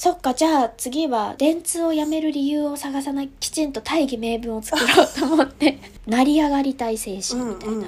[0.00, 7.86] そっかじゃあ次は電通を辞める理由を探さないきちんと大義名分を作ろうと思って成り上がりたい精神みたいな、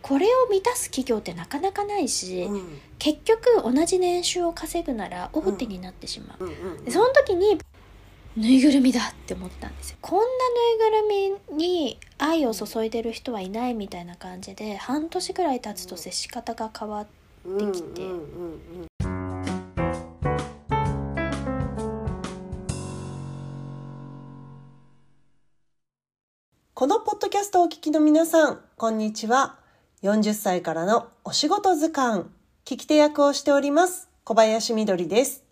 [0.00, 2.54] これを満たす企業ってなかなかないし、うん。
[2.54, 7.60] うん結局同じ年収を稼ぐなら大手になってしまう、でその時に
[8.36, 9.98] ぬいぐるみだって思ったんですよ。
[10.00, 10.28] こんなぬ
[10.74, 17.06] いぐるみに愛を注いでる人はいないみたいな感じで半年ぐらい経つと接し方が変わっ
[17.44, 18.02] できて
[26.78, 29.56] このポッドキャストをお聞きの皆さん、こんにちは。
[30.04, 32.26] 40歳からのお仕事図鑑、
[32.64, 35.42] 聞き手役をしております、小林みどりです。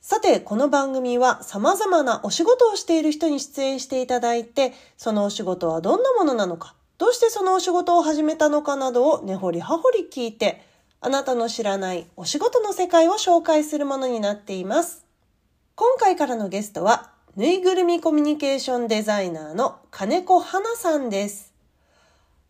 [0.00, 10.66] さて、この番組は様々なお仕事をしている人に出演していただいて、そのお仕事はどんなものなのか、どうしてそのお仕事を始めたのかなどを根掘り葉掘り聞いて、
[11.00, 15.06] あなたの知らないお仕事の世界を紹介するものになっています。
[15.76, 21.54] 今回からのゲストは、ぬいぐるみコミュニケーションデザイナーの金子花さんです。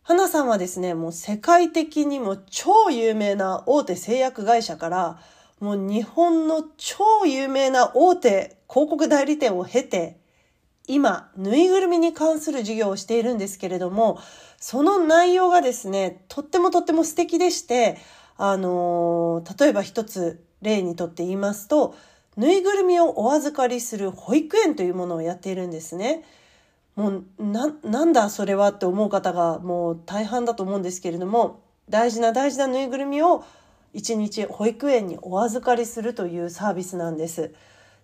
[0.01, 5.19] 花さんはですね、もう世界的にも超有名な大手製薬会社から、
[5.61, 10.17] もう日本の超有名な大手広告代理店を経て、
[10.85, 14.19] 今、ぬいぐるみに関する授業をしているんですけれども、
[14.57, 17.95] その内容がですね、とってもとっても素敵でして、
[18.35, 21.95] あのー例えば一つ例にとって言いますと、
[22.37, 26.23] ぬいぐるみをお預かりする保育園というものをやっているんですね。
[26.95, 33.43] もうな、なんだそれはって思う方がもう大半だと思うんですけれども、大事な大事なぬいぐるみを
[33.93, 37.53] 一日保育園にお預かりするというサービスなんです。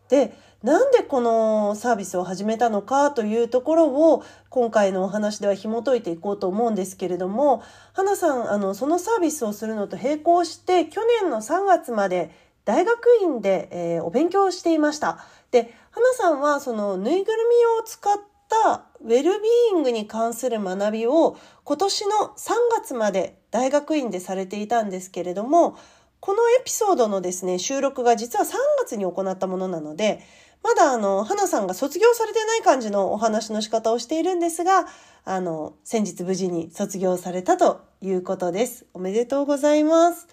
[0.10, 7.64] で、なんでこのサービスを始めたのかというところを今回のお話では紐解いていこうと思うんですけれども、
[7.94, 12.32] 花さん、あの、そのサービスをするのと並行して去年の3月まで
[12.70, 15.26] 大学院で、えーお勉強をしていました。
[15.50, 18.16] で、花さんはそのぬいぐるみを使っ
[18.48, 25.80] たウェルビーイングに関する学びを今年の3月まで大学院でされていたんですけれども、
[26.20, 28.54] このエピソードのですね、収録が実は3
[28.84, 30.22] 月に行ったものなので、
[30.62, 34.86] まだあの、花さんが卒業されてない感じのお話の仕方をしているんですが、
[35.26, 38.86] あの、先日無事に卒業されたということです。
[38.94, 40.28] おめでとうございます。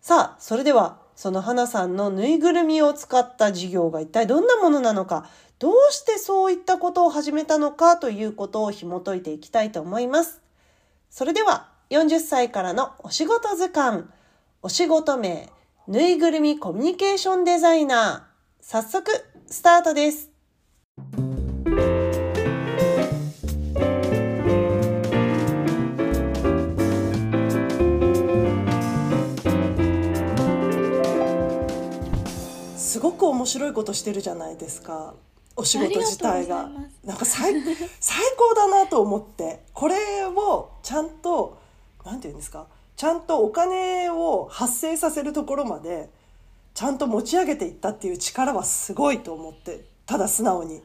[0.00, 10.40] さあ、それでは、その花さんのぬいぐるみを使った授業が一体どんなものなのか、どうしてそういったことを始めたのかということを紐解いていきたいと思います。
[11.10, 14.04] それでは、40歳からのお仕事図鑑、
[14.62, 15.50] お仕事名、
[15.88, 19.10] ぬいぐるみコミュニケーションデザイナー、早速、
[19.48, 20.37] スタートです。
[32.88, 35.14] すごく面白いことしてるじゃないですか。
[35.56, 36.70] お仕事自体が。
[37.04, 37.52] なんか最
[38.00, 41.58] 最高だなと思って、これをちゃんと、
[42.06, 42.66] なんていうんですか、
[42.96, 46.08] ちゃんとお金を発生させるところまで、
[46.72, 50.82] ちゃんと持ち上げていったっていう力はすごいと思って、ただ素直に。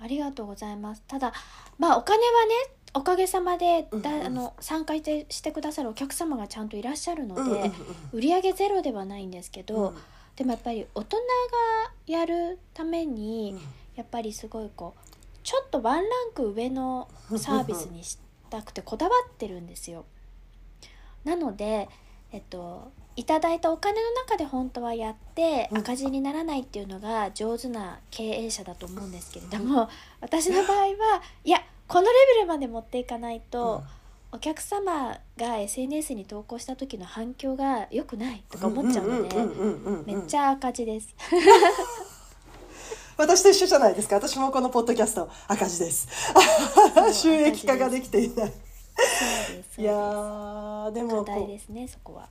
[0.00, 1.02] ありがとうございます。
[1.06, 1.32] ただ
[1.78, 2.54] まあお金はね
[2.92, 4.26] おかげさまでだ、うんうん。
[4.26, 7.72] あの参加してしてくださるお客様がちゃんといらっしゃるので、うんうんうん。
[8.12, 9.96] 売り上げゼロではないんですけど、うん
[10.36, 11.22] でもやっぱり大人が
[12.06, 13.56] やるために、
[13.94, 15.14] やっぱりすごいこう
[15.44, 18.18] ちょっとワンランク上のサービスにし
[18.50, 20.06] たくてこだわってるんですよ。
[21.22, 21.88] なので、
[22.32, 25.78] えっと、いただいたお金の中で本当はやってうん。
[25.78, 29.88] 赤字にならないっていうのが上手な経営者だと思うんですけれども
[30.20, 30.86] 私の場合は
[31.44, 33.84] いやこのレベルまで持っていかないと、
[34.34, 39.36] お客様が SNS に投稿した時の反響が良くないとか思っちゃうので
[40.12, 41.14] めっちゃゃ赤字です。
[43.16, 44.16] 私と一緒じゃないですか。
[44.16, 46.08] 私もこのポッドキャスト赤字です。
[47.14, 48.52] 収益化ができていない。
[49.78, 52.28] いやーでも課題こですねそこは。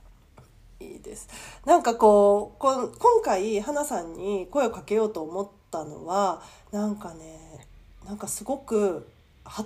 [0.80, 1.26] ういいです。
[1.64, 7.66] なんかこうこん今回花さんに声をかけようと思ったのはなんかね
[8.04, 9.08] なんかすごく
[9.44, 9.64] は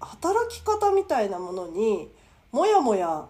[0.00, 2.10] 働き方みたいなものに
[2.52, 3.26] もやもや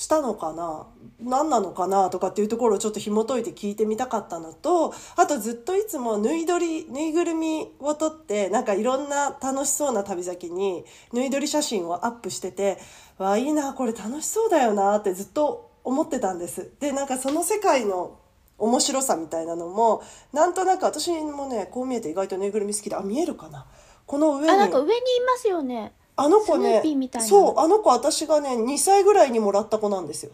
[0.00, 0.86] したのかな
[1.22, 12.78] 何なのかなとかっていうところをちょっと紐解いて聞いてみたかったのとあとずっといつもぬいどりぬいぐるみを撮ってなんかいろんな楽しそうな旅先にぬいどり写真をアップしてて
[13.18, 16.70] わあいいなこれ楽しそうだよなってずっと思ってたんです。
[16.80, 18.18] でなんかその世界の
[18.58, 20.02] 面白さみたいなのも
[20.32, 23.66] なんとなく私もねこう見えて意外とぬいぐるみ好きであ見えるかな。
[24.10, 24.50] この上に。
[24.50, 24.92] あなんか上にい
[25.24, 25.92] ますよね。
[26.16, 27.28] あの子ねーピーみたいな。
[27.28, 30.32] そうあの子私がね2歳ぐらいにもらった子なんですよ。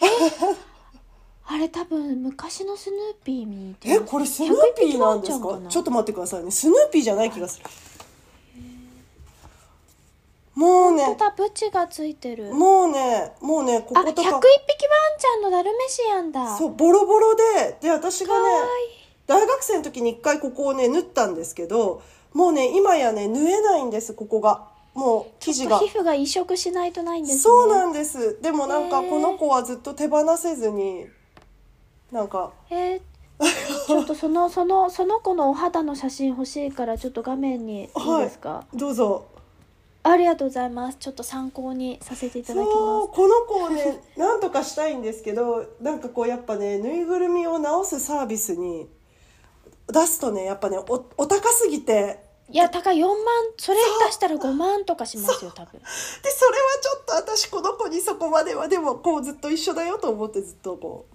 [1.46, 6.50] あれ多分昔のスヌーピーに似てえこれスヌーピーなんです100匹ワンちゃんかちょっと待ってくださいね。
[6.50, 7.66] スヌーピーじゃない気がする。
[10.56, 11.16] もうね。
[11.36, 12.52] ブチがついてる。
[12.52, 16.58] もうねもうねこあ101匹ワンことかちゃんのダルメシアンだ。
[16.58, 17.78] そうボロボロで。
[17.82, 18.44] で私がね
[19.28, 22.02] 大学生の時に一回ここをね縫ったんですけど
[22.34, 24.70] もうね今やね縫えないんですここが。
[24.94, 25.78] もう生地が。
[25.78, 27.40] 皮膚が移植しないとないんですね。
[27.40, 28.40] そうなんです。
[28.42, 31.06] でもなんかこの子はずっと手放せずに
[32.10, 32.52] なんか。
[32.70, 33.00] えー。
[33.86, 39.24] ちょっとその そのその子のお肌の写真欲しいからちょっと画面にいいですか、どうぞ。
[40.04, 40.98] ありがとうございます。
[40.98, 48.88] ちょっと参考にさせていただきまこの子をね なんとかしたいんですけどなんかこうやっぱねぬいぐるみを直すサービスに
[49.88, 50.82] 出すとねやっぱねお
[51.16, 52.20] お高すぎて。
[52.48, 53.16] すいや高い4万
[53.56, 55.80] それ出したら5万とかしますよ多分。
[55.80, 61.06] でそれはちょっと私この子にそこまではでもこうずっと一緒だよと思ってずっとこ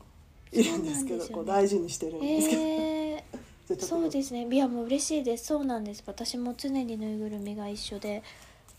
[0.51, 1.29] ういるんですけどね。
[1.29, 3.37] こう大事にしてるんですけど、えー
[3.79, 4.47] そうですね。
[4.49, 5.47] いやもう嬉しいです。
[5.47, 6.01] そうなんです。
[6.05, 8.23] 私も常にぬいぐるみが一緒で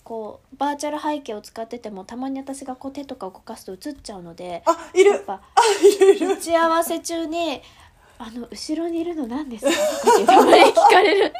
[0.02, 5.11] こうバーチャル背景を使っててもたまに私がこう手とか動かすと映っちゃうのであいる。
[5.11, 6.32] やっぱあいる。
[6.32, 7.61] 打ち合わせ中に
[8.18, 11.32] 「あの後ろにいるの何ですか?」ってたまに聞かれる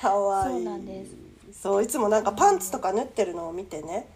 [0.00, 1.10] かわいいそうなんです
[1.62, 4.06] そういつもなんかパンツとか縫ってるのを見てね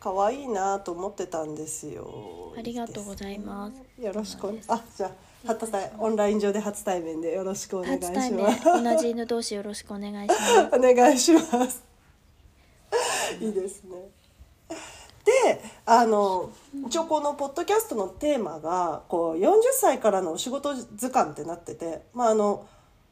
[0.00, 5.10] 可愛いなと思ってたんですよありがとうございますねよろしくおそうなんですあじゃあ
[5.46, 8.08] 初対オンライン上で初対面でよろしくお願いしま
[8.52, 11.40] す対面同じ犬同士よろしくお願いしますお願いしま
[11.70, 11.82] す。
[13.40, 13.96] いいですね。
[15.24, 16.50] で、あの
[16.86, 22.66] 一応このポッドキャストのテーマがこう40歳からのお仕事図鑑ってなってて、まああの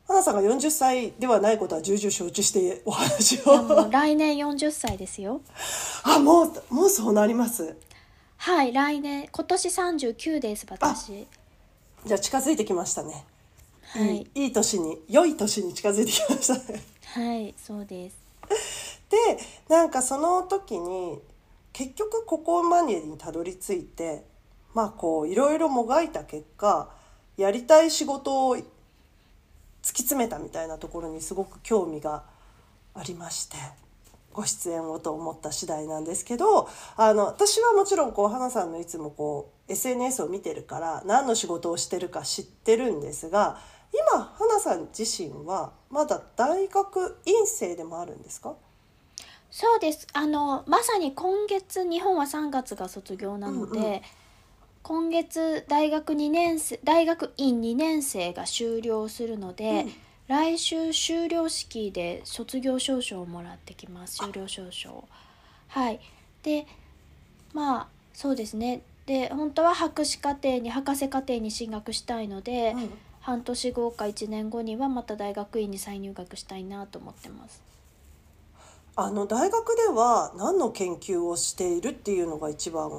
[0.06, 5.42] 花さんが40歳ではないことは重々承知してお話いやもをう来年40歳ですよ
[6.02, 7.76] あもうもうそうなります。
[8.38, 11.26] はい来年今年39です私
[12.06, 13.26] じゃあ近づいてきましたね。
[13.82, 16.82] はいいいいい年に良い年に近づいてきましたね。
[17.04, 18.16] はいそうです
[19.10, 19.16] で
[19.68, 21.18] なんかその時に
[21.78, 24.24] 結局ここまでにたどり着いて
[24.74, 26.90] まあこういろいろもがいた結果
[27.36, 28.64] やりたい仕事を突き
[30.02, 32.24] 詰めたみたいなところにすごく興味が
[32.96, 33.56] ありまして
[34.32, 43.60] ご出演をと思った次第なんですけどあの私はもちろんこう花さんのいつもこう SNS を見てるから何の仕事をしてるか知ってるんですが
[44.12, 48.56] 今花さん自身はまだ大学院生でもあるんですか？
[49.50, 50.06] そうです。
[50.12, 54.00] あのまさに今月日本は3月が卒業なので、うんうん。
[54.82, 59.92] 今月大学2年生大学院2年生が終了するので、うん。
[60.28, 64.16] 来週修了式で卒業証書をもらってきます。
[64.16, 65.08] 修了証書を。
[65.68, 66.00] はい。
[66.42, 66.66] で
[67.54, 68.82] まあそうですね。
[69.06, 72.90] で本当は博士課程に博士課程に進学したいので、うん。
[73.28, 77.62] 半年後か1年後にはまた大学院に再入学したいなと思ってます
[79.00, 82.90] あの大学では何の研究をしているっていうのが一番？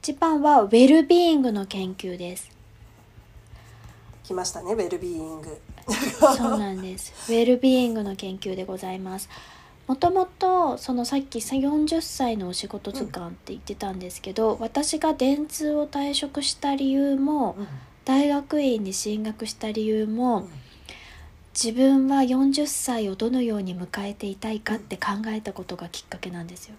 [0.00, 2.50] 一番はウェルビーイングの研究です
[4.24, 5.60] 来ましたねウェルビーイング。
[6.34, 7.30] そうなんです。
[7.30, 9.28] ウェルビーイングの研究でございます。
[9.86, 17.54] もともとそのさっきさ40歳のお仕事図鑑って言ってたんですけど、私が電通を退職した理由も
[18.06, 20.48] 大学院に進学した理由も、
[21.60, 26.74] 自分は40歳をどのように迎えていたいかって考えたことがきっかけなんですよ。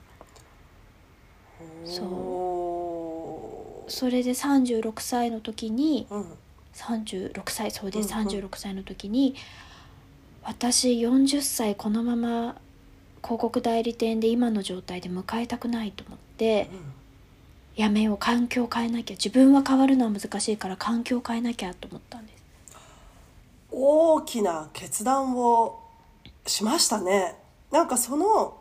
[1.83, 3.91] そう。
[3.91, 6.25] それで36歳の時にうん。
[6.75, 8.27] 36歳そうです、うんうん。
[8.27, 9.35] 36歳の時に
[10.43, 12.55] 私40歳このまま
[13.23, 16.69] 広告代理店で今の状態で迎えたくないと思って
[17.75, 22.36] やめよう環境を変えなきゃ自分は変わるのは難しいから環境を変えなきゃと思ったんです
[23.79, 25.83] 大きな決断を
[26.47, 27.35] しましたね。
[27.71, 28.57] なんかその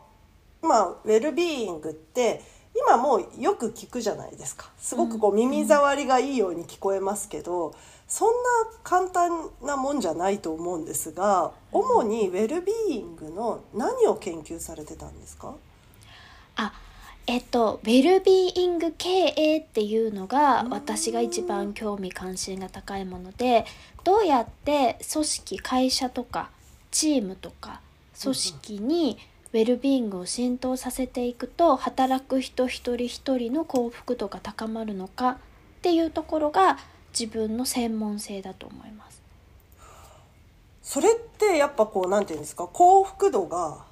[0.61, 2.43] まあウェルビーイングって
[2.75, 4.69] 今もうよく聞くじゃないですか。
[4.77, 7.73] すごくこう耳障りがいいように聞こえますけど、
[8.07, 8.33] そんな
[8.83, 15.55] 簡単なもんじゃないと思うんですが、主にウェルビーイングの何を研究されてたんですか？
[16.57, 16.73] あ
[17.27, 23.65] えっとウェルビーイング経営っていうのがうん私が一番興味関心が高いもので
[24.05, 26.49] どうやって組織会社とか
[26.89, 27.81] チームとか
[28.21, 29.17] 組織に
[29.53, 35.37] ウェルビーイングを浸透させていくと働く人一人一人の幸福度が高まるのかっ
[35.81, 36.77] ていうところが
[37.17, 39.21] 自分の専門性だと思います。
[40.81, 43.85] それってやっぱこうなんていうんですか幸福度が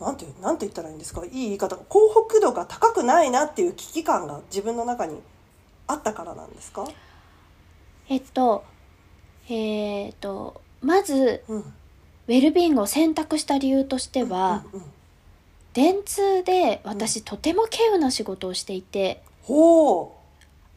[0.00, 1.24] なんてなんて言ったらいいんですか？
[1.24, 1.76] いい言い方。
[1.76, 5.20] 幸福度が高くないなっていう危機感が自分の中に
[5.86, 6.88] あったからなんですか？
[8.08, 8.64] えっと
[9.48, 11.74] えーっとまずうん。
[12.28, 14.86] ウェルビーイングを選択した理由としては、うんうん
[15.72, 20.16] 電通で私とても稀有な仕事をしていてほ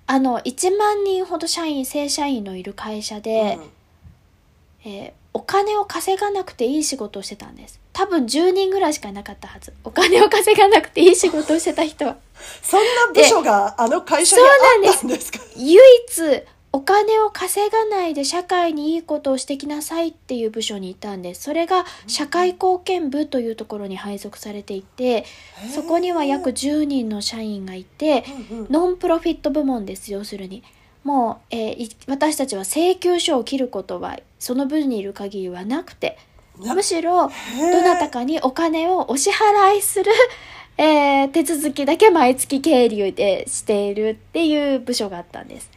[0.06, 4.92] あの1万人ほど社員正社員のいる会社うで、うん。
[4.92, 7.80] えーお金を稼がなくていい仕事をしてたんです。
[7.92, 9.74] 多分10人ぐらいしかいなかったはず。
[9.84, 12.18] お金を稼がなくていい仕事をしてた人は。
[12.62, 15.40] そんな部署があの会社にあったんですか？
[15.56, 15.76] 唯
[16.08, 16.44] 一
[16.76, 21.44] お金を稼がないで社会にいいことをしてきなさいっていう部署にいたんです。
[21.44, 25.26] それが社会貢献部というところに配属されていて
[25.74, 28.24] そこには約10人の社員がいて
[28.72, 30.64] ノンプロフィット部門です要するに
[31.04, 36.18] もう、えーい私たちは請求書を切ることはその部にいる限りはなくて
[36.60, 40.12] なむしろどなたかにお金をお支払いする、
[40.78, 45.70] えー手続きだけ毎月経理でしているっていう部署があったんです。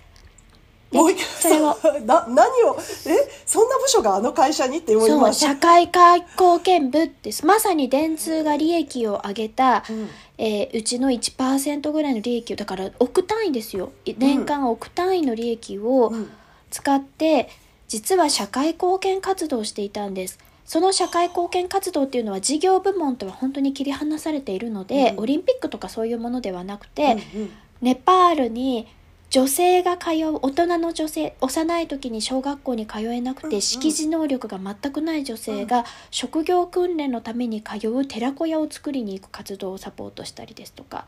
[0.96, 1.60] でもう一回
[2.04, 2.76] な何を
[3.06, 5.46] えそんな部署があの会社にって思いそうました？
[5.48, 10.08] 社会貢献部ってまさに電通が利益を上げた、うん。
[10.38, 13.92] えーうちの1%ぐらいの利益をだから億単位ですよ。
[14.04, 16.30] い年間億単位の利益をうん
[16.70, 17.48] 使って
[17.88, 20.38] 実は社会貢献活動をしていたんです。
[20.64, 25.20] その社会貢献活動っていうのは事業部門とは本当に切り離されているので、うん。
[25.20, 27.50] オリンピックとかそういうものではなくて、うんうん。
[27.80, 28.88] ネパールに
[29.36, 41.04] 女性が通う大人の女性幼い時に小学校に通えなくて識字能力が全くない女性が職業訓練のために通う寺子屋を作りに行く活動をサポートしたりですとか、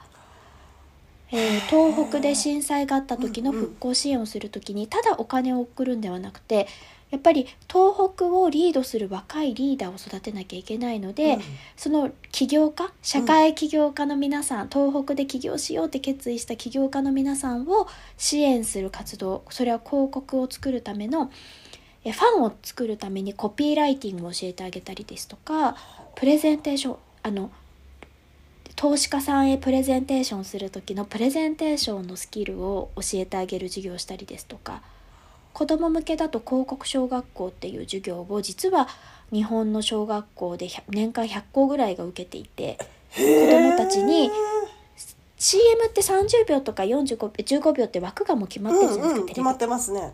[1.33, 6.67] えー東北で震災があった時の復興支援をする時にただお金を送るんではなくて
[7.11, 11.41] やっぱり東北をリードする若いリーダーを育てなきゃいけないので、うん。
[11.77, 17.87] その起業家社会起業家の皆さん、東北で起業しようって決意した起業家の皆さんを
[18.17, 21.31] 支援する活動それは広告を作るための
[22.05, 25.77] えファンを作るためにコピーライティングを教えてあげたりですとか
[26.15, 27.51] プレゼンテーションあの
[28.77, 34.83] 投資家さんへプレゼンテーションする時のプレゼンテーションのスキルを教えてあげる授業をしたりですとか
[35.59, 38.87] 子ども向けだと広告小学校っていう授業を実は
[39.33, 42.79] 日本の小学校で100年間100校ぐらいが受けていて
[43.13, 44.31] 子どもたちに
[45.37, 50.13] CM って30秒とか45秒15秒って枠がもう決まってるじゃないですか、うんうん決まってますね。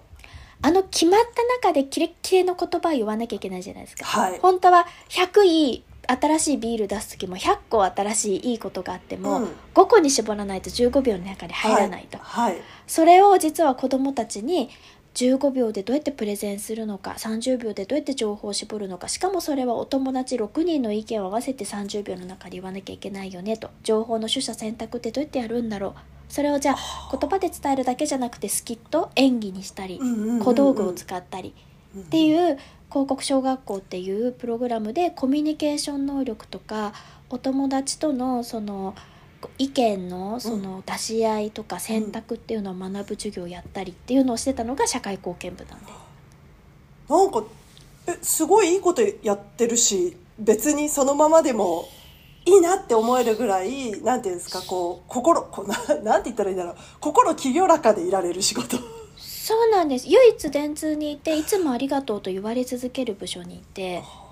[0.62, 1.20] あの決まっ
[1.60, 4.38] た中でキレッキレの言葉を言わなきゃいけないじゃないですか、はい。
[4.38, 9.48] 本当は100いい新しいビール出す時も100個新しいいいことがあっても、うん。
[9.74, 12.62] 5個に絞らないと15秒の中に入らないと、はい、はい。
[12.86, 14.70] それを実は子どもたちに
[15.14, 25.94] 15秒でどうやってプレゼンするのか30秒でどうやって情報を絞るのかしかもそれはお友達6人の意見を合わせて30秒の中で言わなきゃいけないよねと情報の取捨選択ってどうやってやるんだろう。
[26.28, 30.00] それをじゃあ言葉で伝えるだけじゃなくてスキット演技にしたり
[30.42, 36.92] 小道具を使ったりっっていう広告小学校っていうプログラムでコミュニケーション能力とか
[37.30, 38.94] お友達とのその
[39.58, 45.92] 意見のその出し合いとか選択っていうのを学ぶ授業をやったりっていうのをしてたのが社会貢献部なんで。
[47.08, 47.44] なんか
[48.06, 51.88] えすごいいいことやってるし別にそのままでも
[52.46, 56.76] いいなって思えるぐらいなんていうんですかこう心こうななんて言ったらいいんだろう。
[57.00, 58.78] 心清らかでいられる仕事。
[59.16, 60.08] そうなんです。
[60.08, 64.02] 唯一電通にいていつもありがとうと言われ続ける部署にいて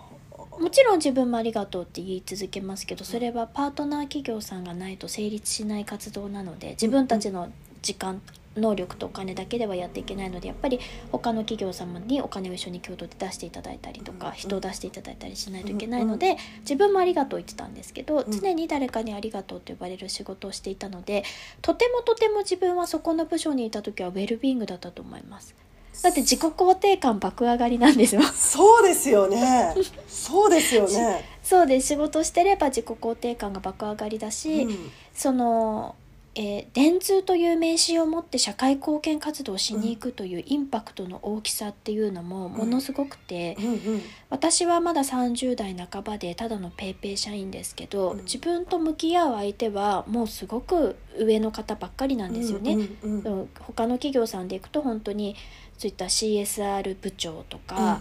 [0.62, 7.50] もちろん自分もありがとうって言い続けますけどそれはパートナー企業さんがないと成立しない活動なので自分たちの
[7.82, 8.22] 時間
[8.56, 10.78] 能力とお金だけではやっていけないのでやっぱり
[11.10, 14.18] 他の企業様にお金を一緒に共同で出していただいたりとうん。
[14.18, 18.30] か人を出していただいたりしないといけないので自分もありがとう言ってたんですけどん。
[18.30, 21.24] 常に誰かにありがとうと呼ばれる仕事をしていたので
[21.60, 25.56] とてもとても自分はそこの部署にいた時はウェルビーイングだったと思います
[26.02, 28.22] だって自己肯定感爆上がりなんですよ。
[28.22, 29.74] そうですよね。
[30.08, 31.88] そうですよね、 そうです。
[31.88, 34.90] 仕事してれば自己肯定感が爆上がりだし、うん。
[35.14, 35.94] その、
[36.34, 44.02] えー電通という名刺を持って社会貢献活動をしに行くというインパクトの大きさっていうのもものすごくて、うんうん。
[44.30, 48.18] 私はまだ30代半ばでただのペイペイ社員ですけど、うん。
[48.24, 52.78] 自分と向き合う相手はもうすごく上の方ばっかりなんですよね。
[53.02, 55.36] うんうん他の企業さんで行くと本当に
[55.82, 58.00] そういった CSR 部長とか、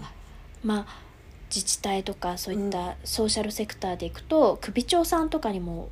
[0.63, 0.85] まあ
[1.49, 5.89] 自治体とかそういったソーシャルセクターで行くと首長さんとかにも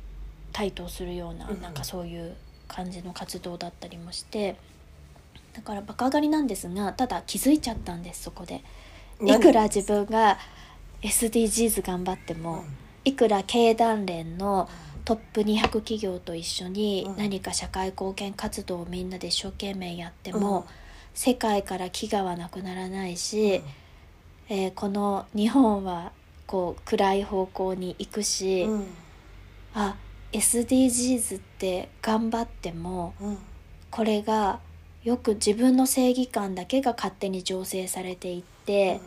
[0.52, 1.60] 対等するような,、うん。
[1.60, 2.36] なんかそういう
[2.68, 4.54] 感じの活動だったりもして
[5.52, 8.62] だからバカ上がりなんですがただ気づいちゃったんですそこで。
[9.26, 10.38] いくら自分が
[11.02, 12.64] SDGs 頑張っても、
[13.04, 14.68] いくら経団連の
[15.04, 17.16] トップ200企業と一緒にうん。
[17.16, 20.64] 何か社会貢献活動をみんなで一生懸命やっても、うん
[21.14, 23.62] 世界から飢餓はなくならないし、
[24.48, 26.12] えーこの日本は
[26.46, 28.86] こう暗い方向に行くし、うん。
[29.74, 29.96] あ
[30.32, 33.38] SDGs って頑張ってもうん。
[33.90, 34.60] これが
[35.04, 39.00] よく自分の正義感だけが勝手に醸成されていって、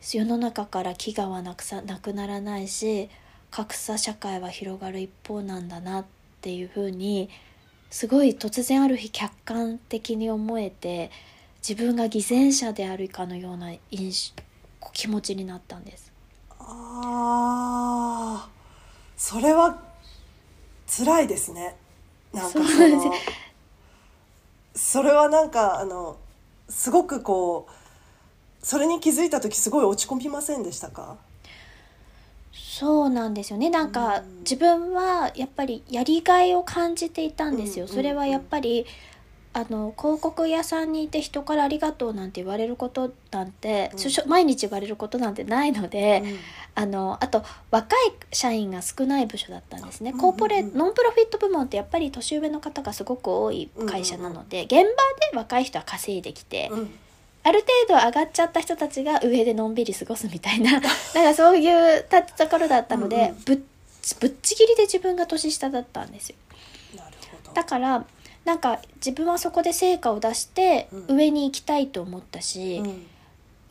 [0.00, 3.08] 世の中から飢餓はなくさなくならないし
[3.52, 6.04] 格差社会は広がる一方なんだなっ
[6.40, 7.30] ていうふうに
[7.92, 11.10] すごい突然ある日客観的に思えて
[11.66, 14.42] 自分が偽善者であるかのような印象
[14.94, 16.10] 気持ちになったんです。
[16.58, 18.48] ああ
[19.16, 19.78] それは
[20.86, 21.76] 辛いですね。
[22.32, 22.60] なんか
[24.74, 26.16] それはなんかあの
[26.70, 31.18] すごくこうそれに気づいた時すごい落ち込みませんでしたか？
[32.82, 33.70] そうなんですよね。
[33.70, 34.38] なんかうん。
[34.40, 38.86] 自分はやっぱりやりがいを感じていたんですよ、うんそれはやっぱり
[39.54, 44.28] あの広告屋さんにいて人から「ありがとう」なんて言われることなんて、うん。
[44.28, 46.38] 毎日言われることなんてないので、うん。
[46.74, 47.98] あのあと若い
[48.32, 54.86] 社員が少ない部署だったんですね、うんコーポレうんうんノンプロフィット部門ってやっぱり年上の方がすごく多い会社なので、現場で
[55.34, 56.90] 若い人は稼いできて、うん
[57.44, 60.72] ある程度上がっちゃった人たちが上でのんびり過ごすみたいな。
[60.78, 63.42] なんかそういうたところだったので、うんうん。
[63.44, 63.58] ぶっ
[64.20, 66.36] ぶっちぎりで自分が年下だったんですよ。
[67.54, 68.04] だから
[68.44, 71.16] なんか自分はそこで成果を出してうん。
[71.16, 73.06] 上に行きたいと思ったし、うん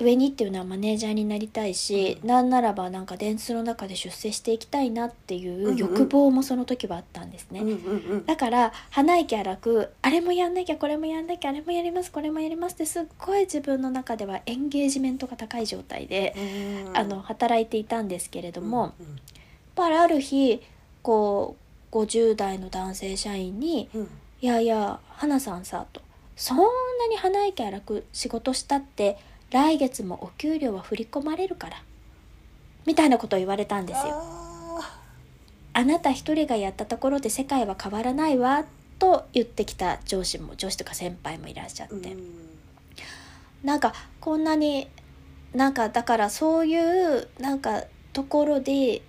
[0.01, 2.27] 上にっていうのはマネージャーになりたいし、うん。
[2.27, 5.77] なんならばなんか電通の中で出世していきたいなっていんううん。
[5.77, 7.75] 欲望もその時はあったんですね、うんうんう
[8.17, 8.25] ん。
[8.25, 16.33] だから鼻息荒くあれもやんなきゃこれもやんなきゃあれもやりますこれもやりますってすっごい自分の中ではエンゲージメントが高い状態で、
[16.85, 19.05] うんあの働いていたんですけれども、うん
[19.77, 20.61] やっぱりある日
[21.01, 21.55] こ
[21.91, 24.09] う50代の男性社員にうん
[24.41, 26.01] 「いやいや花さんさ」と
[26.35, 26.63] 「そんな
[27.09, 29.17] に鼻息荒く仕事したって
[29.51, 31.83] 来月もお給料は振り込まれるから」
[32.85, 34.13] みたいなことを言われたんですよ。
[34.13, 34.99] あ
[35.73, 38.65] あなた一人がやったところで世界は変わらないわ
[38.99, 42.17] と言ってきた上司も上司とか先輩もいらっしゃって、ん。
[43.63, 44.87] なんかこんなに
[45.53, 47.83] なんかだからそういうなんか
[48.13, 49.01] ところで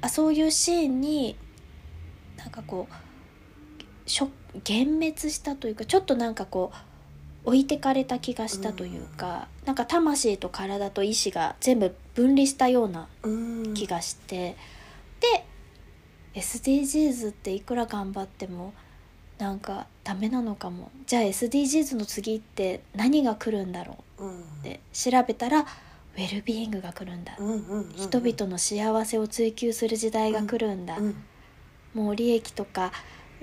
[0.00, 1.36] あそういうシーンに
[2.36, 2.94] なんかこう
[4.54, 6.76] 幻滅したというかちょっとなんかこう
[7.44, 13.74] 置いてかれた気がしたというか、なんか魂と体と意志が全部分離したようなうん。
[13.74, 14.56] 気がして、
[15.20, 15.44] で
[16.34, 18.72] SDGs っていくら頑張っても
[19.38, 20.90] なんかダメなのかも。
[21.06, 24.24] じゃあ SDGs の次って何が来るんだろう？
[24.24, 24.40] うん。
[24.40, 27.92] って調べたらウェルビーイングが来るんだ、うんうんうんうん。
[27.94, 31.14] 人々の幸せを追求する時代が来るんだ、うん
[31.92, 32.90] もう利益とか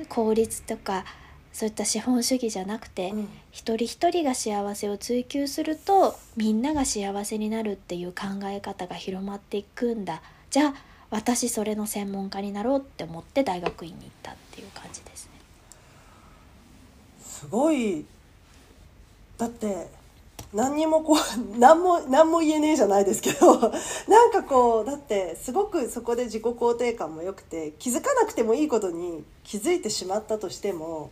[0.10, 1.06] 効率とか
[1.54, 3.28] そういった資本主義じゃなくて、うん。
[3.52, 10.22] 一人一人が幸せを追求するとみんなが幸せになるっていう考え方が広まっていくんだ。
[10.50, 10.74] じゃあ
[11.10, 15.32] 私それの専門家になろうって思って大学院に行ったっていう感じですね。
[17.22, 18.06] すごい。
[19.38, 19.88] だって
[20.54, 21.18] 何にもこう
[21.60, 23.58] 何も何も言えねえじゃないですけど
[24.08, 31.10] なんかこうだってすごくそこで自己肯定感も良くて気づかなくてもいいことに気づいてしまったとしても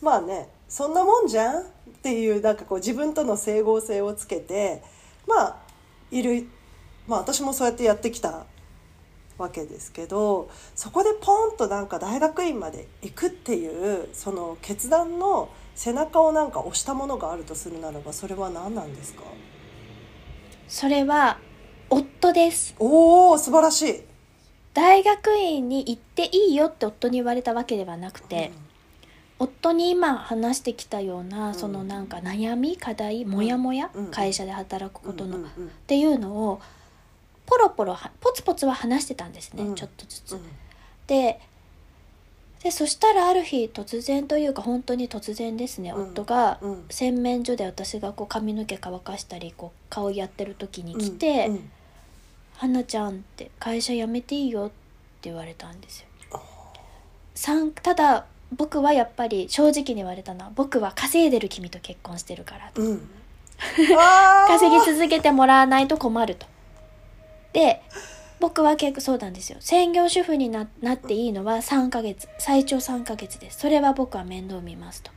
[0.00, 1.64] まあねそんなもんじゃんっ
[2.02, 4.82] ていうなんかこう自分との整合性をつけて
[5.26, 5.56] まあ
[6.10, 6.48] いる
[7.06, 8.46] まあ私もそうやってやってきた
[9.38, 19.22] わけですけどそこでポンとなんか大学院まで行くっていうその決断の背中をなんか押したものがあるとするならばそれは何なんですか？
[20.68, 21.38] それは
[21.88, 22.74] 夫です。
[22.78, 24.02] おお素晴らしい、
[24.72, 28.52] 大学院に行っていいよって夫に言われたわけではなくて、
[29.40, 31.54] 夫に今話してきたような、ん。
[31.54, 34.10] そのなんか悩み課題モヤモヤ、うん。
[34.10, 35.70] 会社で働くことの、っうんうん。
[35.86, 36.60] ていうのを
[37.46, 39.74] ポロポロはポツポツは話してたんですね、うん。
[39.74, 40.32] ちょっとずつ。
[40.36, 40.42] うん。
[41.06, 41.40] で
[42.62, 46.02] でそしたらある日突然というか本当に突然ですね、うん。
[46.10, 46.84] 夫がうん。
[46.90, 51.54] 洗面所で私がこう髪の毛乾かしたりこう顔やってる時に来てうん。
[51.54, 51.70] うん
[52.60, 54.74] 「花ちゃん」って「会社辞めていいよ」って
[55.22, 56.06] 言われたんですよ。
[57.82, 62.70] ただ僕はやっぱり正直に言われたのは僕は稼いでる君と結婚してるから。
[62.74, 63.10] とうん。
[64.48, 66.46] 稼ぎ続けてもらわないと困ると。
[67.52, 67.82] で
[68.40, 69.58] 僕は結構そうなんですよ。
[69.60, 72.26] 専業主婦にななっていいのは3ヶ月。
[72.38, 73.60] 最長3ヶ月です。
[73.60, 75.10] それは僕は面倒見ますと。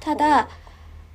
[0.00, 0.48] ただ、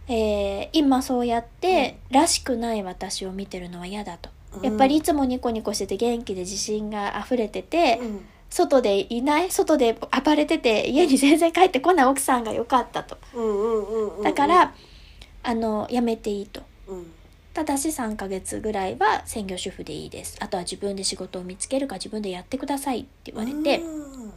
[0.07, 4.29] えー今そうやって、らしくない私を見てるのは嫌だと。
[4.62, 13.17] やっぱりいつもニコニコしてて元気で自信が溢れてて、うん外でいない外で暴れてて家に全然帰ってこない奥さんが良かったと。
[14.21, 14.73] だから、
[15.41, 16.61] あの辞めていいと。
[16.87, 17.11] うん。
[17.55, 20.37] ただし3ヶ月ぐらいは専業主婦でいいです。
[20.39, 24.33] あとは自分で仕事を見つけるか自分でやってくださいって言われて、うん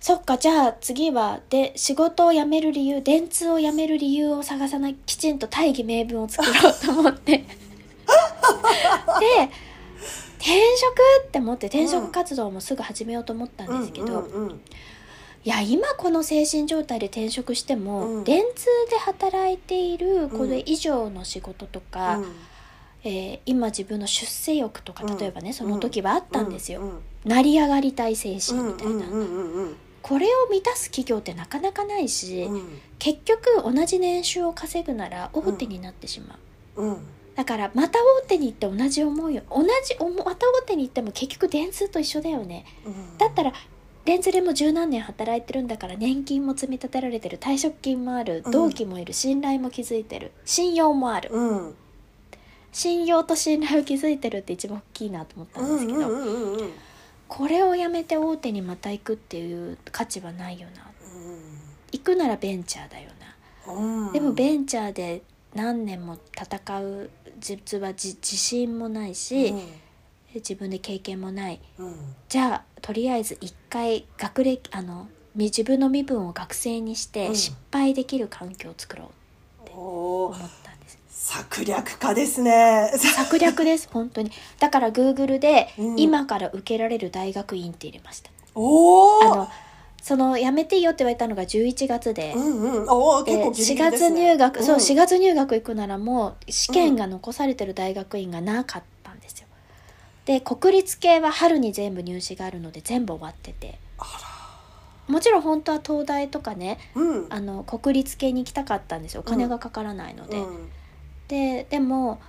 [0.00, 7.38] そっかじゃあ次はで仕事を辞める理由電通を辞める理由を探さないきちんと大義名分を作ろうと思って。
[9.20, 9.50] で
[10.38, 10.92] 転職？
[11.26, 14.28] って思って転職活動もすぐ始めようと思ったんですけど、
[15.44, 18.24] いや今この精神状態で転職しても、うん。
[18.24, 22.24] 電通で働いているこれ以上の仕事とか、うん。
[23.04, 25.16] えー今自分の出世欲とかうん。
[25.18, 27.00] 例えばね、その時はあったんですよ、うん。
[27.24, 29.06] 成り上がりたい精う神みたいな、
[30.02, 32.80] これを満たす企業ってなかなかないし、うん。
[32.98, 36.38] 結局同じ年収を稼ぐなら大手になってしま
[36.76, 36.96] う、うん
[37.38, 42.64] だからまた大手に行って同じ思いを同じ思また大手に行っても結局電通と一緒だよね。
[42.84, 43.16] うん。
[43.16, 43.52] だったら
[44.04, 48.50] 電通でも十何年働いてるんだから年金も積み立てられてる退職金もあるうん。
[48.50, 51.30] 同期もいる信頼も築いてる信用もある。
[51.32, 51.74] うん。
[52.72, 56.70] 信用と信頼を築いてるって一番大きいなと思ったんですけど、うんうんうんうん。
[57.28, 60.90] これをやめて大手にまた行くっていう価値はないよな。
[61.92, 63.10] 行くならベンチャーだよ
[63.64, 63.74] な。
[63.74, 64.12] うん。
[64.12, 65.22] でもベンチャーで
[65.54, 69.54] 何年も戦う実はじ自信もないし、
[70.34, 71.60] 自分で経験もない。
[71.78, 71.86] うん。
[71.86, 71.94] うん
[72.28, 77.34] じゃあとりあえず一回学歴あのみ自分の身分を学生にしてうん。
[77.36, 79.10] 失敗できる環境を作ろ
[79.64, 80.36] うとおー。
[80.36, 82.92] 思ったんです、策略家ですね。
[82.96, 84.30] 策略です 本当に。
[84.58, 85.98] だから Google でうん。
[85.98, 89.48] 今から受けられる大学院って入れました、おお。
[90.02, 93.24] そのやめていいよって言われたのが11月で、うんうん。
[93.24, 94.30] で結構ギリ4ギリです、月ね。
[94.32, 99.46] 入学、そううん4月入学行くならもう試験が残されてる大学院がなかったんですよ。
[100.24, 103.78] で国立系は春に全部入試があるので全部終わってて。
[105.08, 107.26] もちろん本当は東大とかねうん。
[107.30, 109.22] あの国立系に行きたかったんですよ。
[109.26, 110.68] お金がかからないので、うん。
[111.28, 112.20] ででも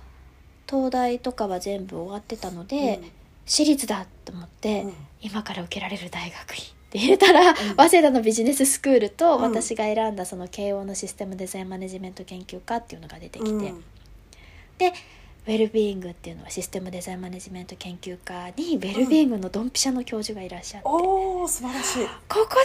[0.68, 3.10] 東大とかは全部終わってたので、うん。
[3.46, 4.94] 私立だと思って、うん。
[5.20, 13.84] 今から受けられる大学院って入れたら、早稲田のビジネススクールとうん私が選んだその慶応のシステムデザインマネジメント研究科っていうのが出てきて、うん
[14.78, 14.92] で
[15.46, 22.06] ウェルビーイングっていうのはシステムデザインマネジメント研究科にウェルビーイングのドンピシャの教授がいらっしゃって、こおお、素晴らしい。
[22.28, 22.56] こだ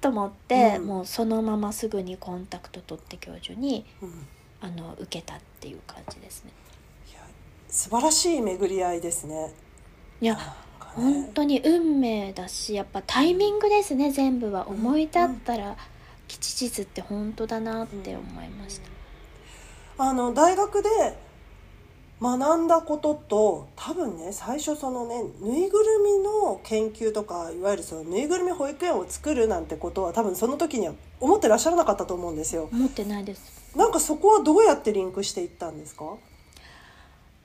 [0.00, 4.26] と思って、うんもうそのまますぐにコンタクト取って教授にうん
[4.62, 6.52] あの受けたっていう感じですね。
[7.10, 7.20] いや
[7.68, 9.52] 素晴らしい巡り合いですね。
[10.22, 10.38] いや
[10.94, 15.76] 本当に運命だしやっぱタイミングですね全部はうん思い立ったら
[16.28, 18.80] 吉日って本当だなって思いまし
[19.98, 20.88] た、あの大学で
[22.20, 32.68] 学んだことと多分ね最初そのねぬいぐるみの研究とかいわゆるそのぬいぐるみ保育園を作るなんてことは多分その時には思ってらっしゃらなかったと思うんですよ。
[32.72, 36.14] 思ってないですなんかそこはどうやってリンクしていったんですか？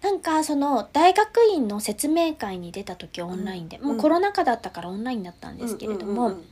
[0.01, 3.87] なんかその大学院の説明会に出た時オンラインで、うん。
[3.89, 6.45] もうコロナ禍だったからオンラインだったんですけれども、うんうんうん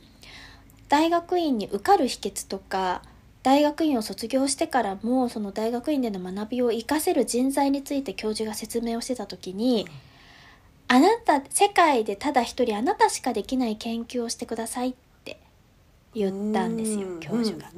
[0.88, 3.02] 大学院に受かる秘訣とか
[3.42, 9.86] 大学院を卒業してからもその大学院での学びを生かせる人材について教授が説明をしてた時に、
[10.88, 15.38] あなた世界でただ一人あなたしかできない研究をしてくださいって
[16.14, 17.20] 言ったんですようん。
[17.20, 17.70] 教授が。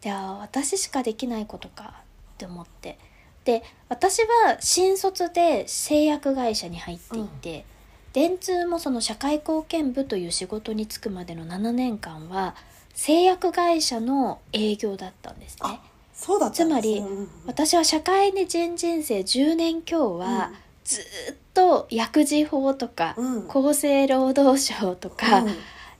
[0.00, 2.02] じゃあ私しかできないことか
[2.34, 2.98] って思って
[3.44, 7.64] で私は新卒で製薬会社に入っていて、
[8.12, 12.54] 電通もその社会貢献部という仕事に就くまでの7年間は
[12.94, 15.58] 製薬会社の営業だったんですね。
[15.62, 15.80] あ
[16.12, 20.54] そうだつまりうんうん私は社会人人生10年強はうん。
[20.84, 23.48] ずっと薬事法とか、うん。
[23.48, 25.54] 厚生労働省とか、うん。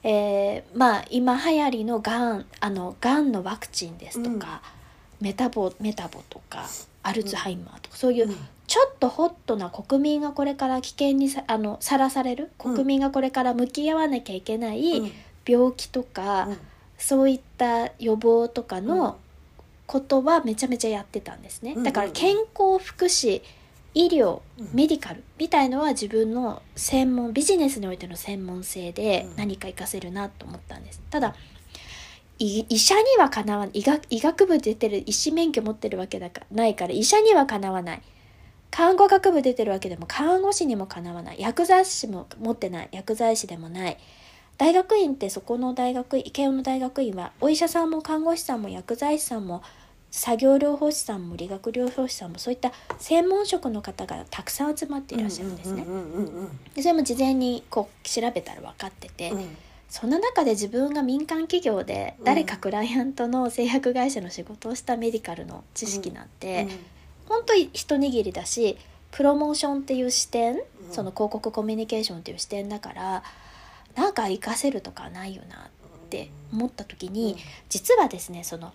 [0.05, 4.63] えーまあ今流行りのがんあのがんのワクチンですとか、
[5.21, 6.69] メタボメタボとか
[7.05, 8.37] アルツハイマーとか、そういううん。
[8.67, 12.75] ちょっとホットな国民がこれから危険にさあのさらされるうん。
[12.75, 15.12] 国民がこれから向き合わなきゃいけないうん。
[15.47, 16.59] 病気とか、うん。
[16.99, 19.19] そういった予防とかの
[19.87, 23.43] ことはめちゃめちゃやってたんですね、うんだから健康福祉
[23.93, 24.71] 医療うん。
[24.73, 29.37] メディカルみたいのは自分の専門ビジネスにおいての専門性でうん。
[29.37, 31.03] 何か活かせるなと思ったんです。
[31.11, 31.54] ただい
[32.38, 38.03] 医者にはかなわない医学医学部出てる医師免許持ってるわけだかないから医者にはかなわない。
[38.70, 41.40] 看護学部出てるわけでも看護師にもかなわない。
[41.40, 42.88] 薬剤師も持ってない。
[42.90, 43.99] 薬剤師でもない。
[44.59, 49.62] 大学院ってそこの大学院慶応の大学院はお医者さんも看護師さんも薬剤師さんも
[50.11, 55.85] 作業療法士さんも理学療法士さんもそういった専門職の方がたくさん集まっていらっしゃるんですね。
[56.75, 59.57] でそれも事前にこう調べたら分かってて、うん
[59.95, 66.67] うんその中で自分が民間企業で誰かクライアントの製薬会社の仕事をしたメディカルの知識なんて、
[67.29, 68.77] 本当に一握りだし
[69.13, 73.23] プロモーションっていう視点、その広告コミュニケーションっていう視点だから
[73.95, 75.69] なんか活かせるとかないよなっ
[76.11, 77.37] て思った時に、
[77.69, 78.73] 実はですねその、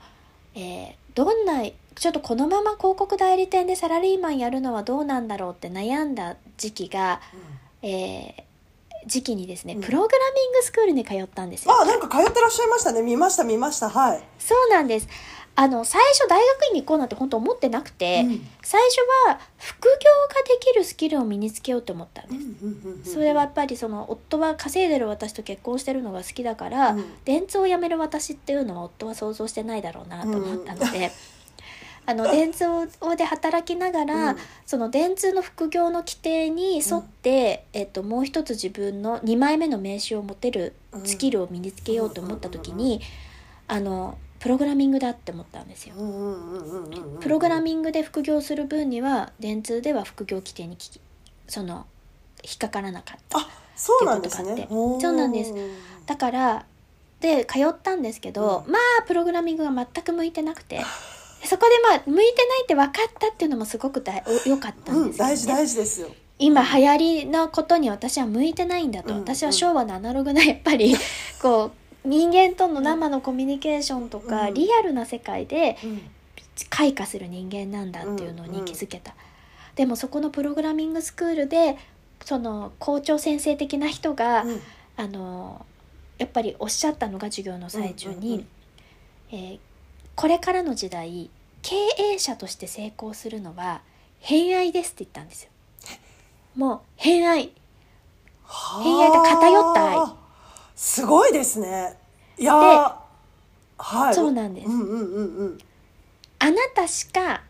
[0.55, 1.63] えーどんな
[1.95, 7.19] ちょっとこのまま広告代理店でサラリーマンやるのはどうなんだろうって悩んだ時期が、
[7.81, 8.43] えー
[9.07, 9.81] 時期にですねうん。
[9.81, 11.79] プログラミングスクールに通ったんですよ。
[11.79, 13.01] あなんか通ってらっしゃいましたね。
[13.01, 13.89] 見ました見ました。
[13.89, 15.07] はい、そうなんです。
[15.55, 18.47] あの最初大学院に行こうなんて本当思ってなくて、うん。
[18.61, 27.05] 最初は副業ができるスキルを身につけようと思ったんです、それはやっぱりその夫は稼いでる私と結婚してるのが好きだから、うん。
[27.25, 31.11] 電通を辞める私っていうのは夫は想像してないだろうなと思ったので、
[32.09, 32.65] あの電通
[33.15, 34.37] で働きながら、うん。
[34.65, 42.99] その電通の副業の規定に沿って、えっと、もう一つ自分の2枚目の名刺を持てるスキルを身につけようと思った時に、
[43.67, 45.93] あのプログラミングだって思ったんですよ。
[47.19, 50.99] プログラミングで副業する分には電通では副業規定にき
[51.47, 51.85] その
[52.43, 54.53] 引っかからなかったあそうなんですね。
[54.53, 55.01] っていうことがあって。
[55.05, 55.53] そうなんです。
[56.07, 56.65] だから
[57.19, 58.71] で通ったんですけど、うん。
[58.71, 60.77] まあプログラミングが全く向いてなくて。
[60.77, 60.83] で
[61.45, 66.09] そこでまあ向いてないって分かったっていうのもすごく大良かったんうんですけど、ね大事大事ですよ。
[66.37, 70.95] 今流行りのことに私は向いてないんだと、うん私は昭和のアナログなやっぱり
[71.41, 71.71] こ
[72.05, 74.53] う人間との生のコミュニケーションとか、うん。
[74.53, 76.01] リアルな世界でうん。
[76.69, 79.15] 開花する人間なんだっていうのに気づけた、
[79.75, 81.77] でもそこのプログラミングスクールで
[82.25, 84.61] その校長先生的な人が、うん。
[84.97, 85.65] あの
[86.17, 88.47] やっぱりおっしゃったのが授業の最中に、うんうんうん。
[89.31, 89.59] えー
[90.19, 91.29] これからの時代
[91.61, 93.79] 経営者として成功するのは
[94.19, 95.49] 偏愛ですって言ったんですよ。
[96.57, 97.53] もう偏愛。
[98.83, 99.95] 偏愛が偏った愛。
[99.95, 100.15] はあ
[100.75, 101.97] すごいですね。
[102.37, 102.95] いやー。
[103.77, 104.13] はい。
[104.13, 104.67] そうなんです。
[104.67, 105.57] うんうんうんうん。
[106.39, 107.43] あなたしか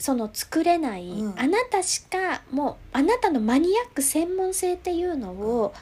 [0.00, 1.40] その作れない、うん。
[1.40, 5.72] あなたしかもうあなたのマニアック専門性っていうのを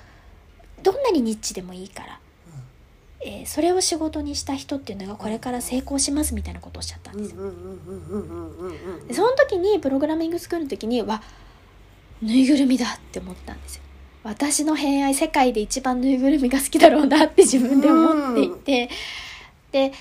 [0.83, 2.21] どんなにニッチでもいいから、
[3.23, 7.43] えーそれを仕事にした人っていうのがこれから成功しますみたいなことをおっしゃったんですよ。
[9.09, 11.23] でその時にプログラミングスクールの時にわ
[12.23, 13.83] ぬいぐるみだって思ったんですよ。
[14.23, 18.91] 私の偏愛世界で一番ぬいぐるみが好きだろうなって自分で思っていて、
[19.73, 19.93] で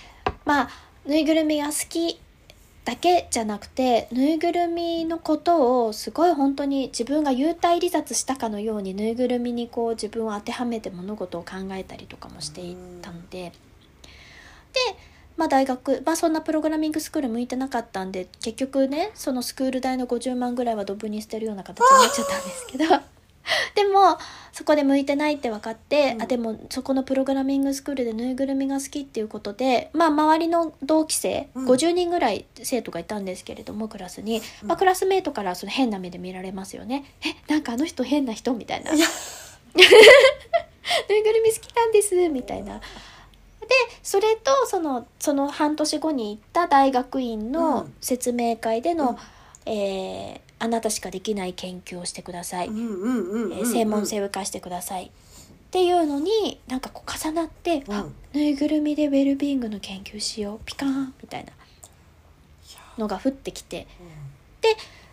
[0.45, 0.69] まあ
[1.05, 2.19] ぬいぐるみが好き
[2.89, 13.53] だけじゃなくてぬいぐるみのことをすごい本当に自分が幽体離脱したかのようにぬいぐるみにこう自分を当てはめて物事を考えたりとかもしていたのでで
[15.37, 22.85] まあ大学まあそんなプログラミングスクール向いてなかったんで結局ねそのスクール代の50万ぐらいはドブに捨てるような形になっちゃったんですけど。
[23.75, 24.17] でも
[24.59, 26.21] そこで向いてないって分かって、うん。
[26.23, 31.65] あでもそこのプログラミングスクールでぬいぐるみが好きっていうことでまあ周りの同期生、うん。
[31.65, 37.05] 50人ぐらい生徒がいたんですけれどもクラスに、まあ、クラスメートからその変な目で見られますよね。
[37.21, 38.53] えなんかあの人変な人？
[38.53, 38.91] みたいな。
[38.91, 39.05] ぬい
[41.23, 42.79] ぐるみ好きなんですみたいな。
[42.79, 42.85] で
[44.03, 47.93] それとそのその半年後に行った大学院うのん。
[48.01, 49.17] 説明会での、うん。
[49.71, 55.05] えーあなたしかできない研究をしてください、専門性を生かしてください。
[55.05, 55.09] っ
[55.71, 57.93] ていうのになんかこう重なって、うん。
[57.93, 60.59] あぬいぐるみでウェルビーイングの研究しよう。
[60.65, 61.51] ピカーンみたいな
[62.97, 63.87] のが降ってきて。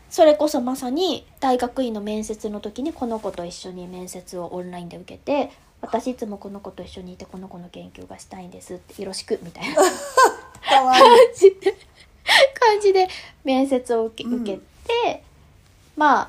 [0.09, 5.50] それこそまさに大学院の面接の時にこの子と一緒に面接をオンラインで受けて
[5.82, 9.82] 私いつもこの子と一緒にいてこの子の研究がしたいんですってよろしくみたいな。
[12.59, 13.09] 感じで
[13.44, 14.42] 面接を受けうん。
[14.42, 15.22] 受けて、
[15.96, 16.28] まあ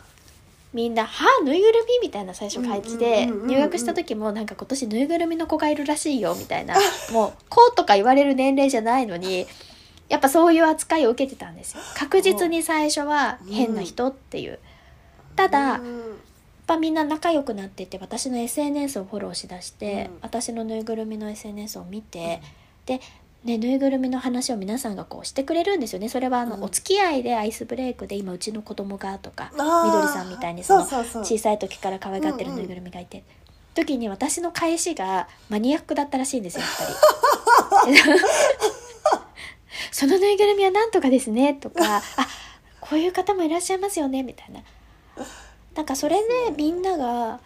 [0.74, 6.76] みんな「はあぬいぐるみ?」みたいな最初感じで入学した時もなんか今年ぬいぐるみの子がいるらしいよみたいな
[7.12, 9.48] もうこうとか言われる年齢じゃないのに
[10.10, 14.60] やっぱそういう扱いを受けてたんですよ 確実に最初は変な人っていう。
[15.36, 16.18] ただ、やっうん
[16.66, 22.42] ぱみんな仲良くなってて私の SNS をフォローしだして、うん私のぬいぐるみの SNS を見て、
[22.86, 23.00] で、
[23.44, 26.10] ね、ぬいぐるみの話を皆さんがこうしてくれるんですよね。
[26.10, 26.64] それはあの、うん。
[26.64, 29.58] お付き合いでアイスブレイクで今うちの子供がとかみ
[29.92, 33.24] どりさんみたいにその小さい時から可愛がってるぬいぐるみがいて、
[33.74, 36.72] 時に私の返しがマニアックだったらしいんですよやっ
[37.84, 37.98] ぱり。
[39.92, 42.02] そのぬいぐるみはなんとかですねとかあ
[42.82, 44.62] こういう方もいらっしゃいますよねみたいな。
[45.76, 47.40] なんかそれでみんなが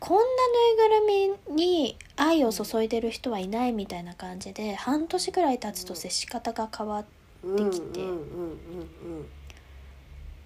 [0.00, 0.26] こんなぬ
[0.72, 7.04] いぐるみに愛を注いでる人はいないみたいな感じで半年ぐらい経つと接し方が変わっ
[7.46, 9.26] ってきて、うんうんうん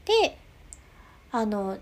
[0.04, 0.36] で
[1.30, 1.78] あの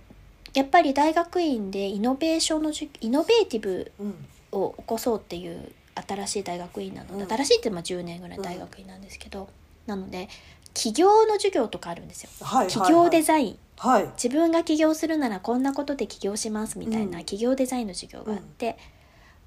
[0.53, 4.07] やっぱり大学院でイノベーションの授イノベーティブうん。
[4.07, 4.14] うん
[4.51, 5.72] を起こそうっていう
[6.09, 7.31] 新しい大学院なので、うん。
[7.31, 9.51] 新しいってまあ10年ぐらい大学院なんですけど、
[9.87, 10.31] なので
[10.72, 12.31] 起業の授業とかあるんですよ。
[12.66, 13.59] 起業デザイン。
[13.77, 14.09] はい。
[14.14, 17.24] 自分が起業するならこんなことで起業しますみたいなうん。
[17.27, 18.79] 起業デザインの授業があって、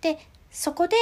[0.02, 0.96] でそこで、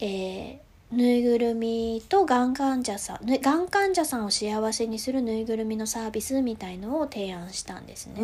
[0.00, 8.22] えーぬいぐるみとがん患者さんぬがん患者さんを幸せにするぬいぐるみのサービスみたいのを提案したんですね。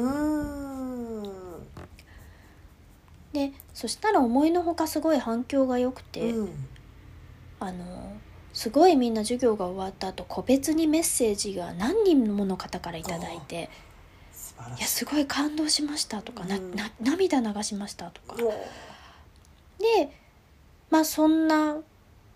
[3.32, 6.68] でそしたら思いのほかすごい反響が良くて、うん。
[7.58, 8.12] あの
[8.52, 13.70] すごいみんな授業が終わった後個別にメッセージが何人もの方から頂いいて
[14.74, 16.76] い「いやすごい感動しました」とか、なうん。
[16.76, 18.36] な涙流しました」とか。
[21.04, 21.76] そんな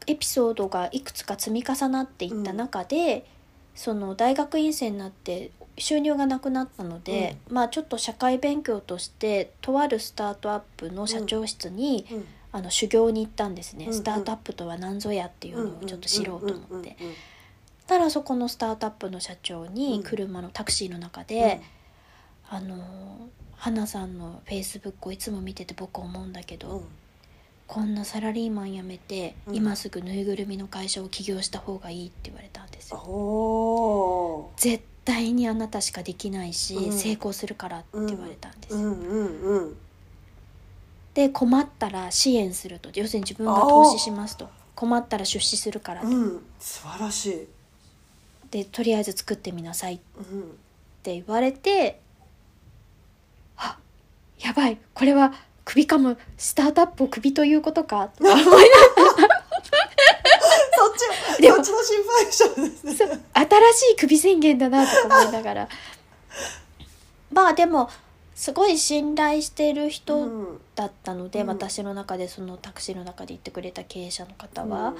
[0.07, 3.27] エピソードがいくつか積み重なっていった中で、
[3.75, 12.25] その大学院生になって収入がなくなったので、まあちょっと社会勉強としてとあるスタートアップの社長室に、うん。
[12.53, 13.99] あの修行に行ったんですね、うんうん。
[13.99, 16.97] スタートアップとは何ぞやっていうのをちょっと知ろうと思って。
[17.01, 17.17] うんうんうん
[17.87, 19.75] たらそこのスタートアップの社長うん。
[19.75, 21.61] に車のタクシーの中で、
[22.49, 26.85] あの花さんのフェイスブックをいつも見てて僕思うんだけど、うん
[27.67, 29.57] こんなサラリーマン辞めて、うん。
[29.57, 32.99] 今すぐぬいぐるみの会社を起業した方がいいって言われたんですよ。
[32.99, 36.93] お絶対にあなたしかできないし、うん。
[36.93, 39.77] 成功するからって言われたんです、ーうんうんうん。
[41.15, 42.91] で困ったら支援すると。
[42.95, 44.49] 要するに自分が投資しますと。
[44.75, 46.47] 困ったら出資するからと、うん。
[46.59, 47.49] 素晴らしい。
[48.51, 50.59] でとりあえず作ってみなさいっうん。
[51.03, 52.01] て言われて
[53.57, 53.79] あ
[54.39, 54.79] やばい。
[54.95, 55.33] これは
[55.67, 58.67] 首かむスタートアップを首ということかとか思いながら
[60.77, 60.95] そっ
[61.37, 63.21] ちでもそっちの心配性ですね。
[63.35, 65.69] 新しい首宣言だなとか思いながら。
[67.33, 67.91] まあでも
[68.35, 70.61] すごい信頼してる人うん。
[70.77, 71.49] だったので、うん。
[71.49, 74.91] 私の中でそのタクシーの中で言ってくれた経営者の方は。
[74.91, 74.97] うん。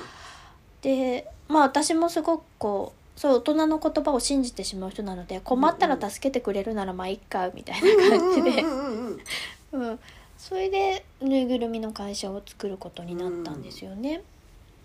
[0.83, 8.65] でまあ私もすごくこうそう大人の言葉を信じてしまう人なので困ったら助けてくれるならまあいっかみたいな感じで、
[10.51, 14.23] うんうんうんうんうん、それでぬいぐるみの会社を作ることになったんですよね。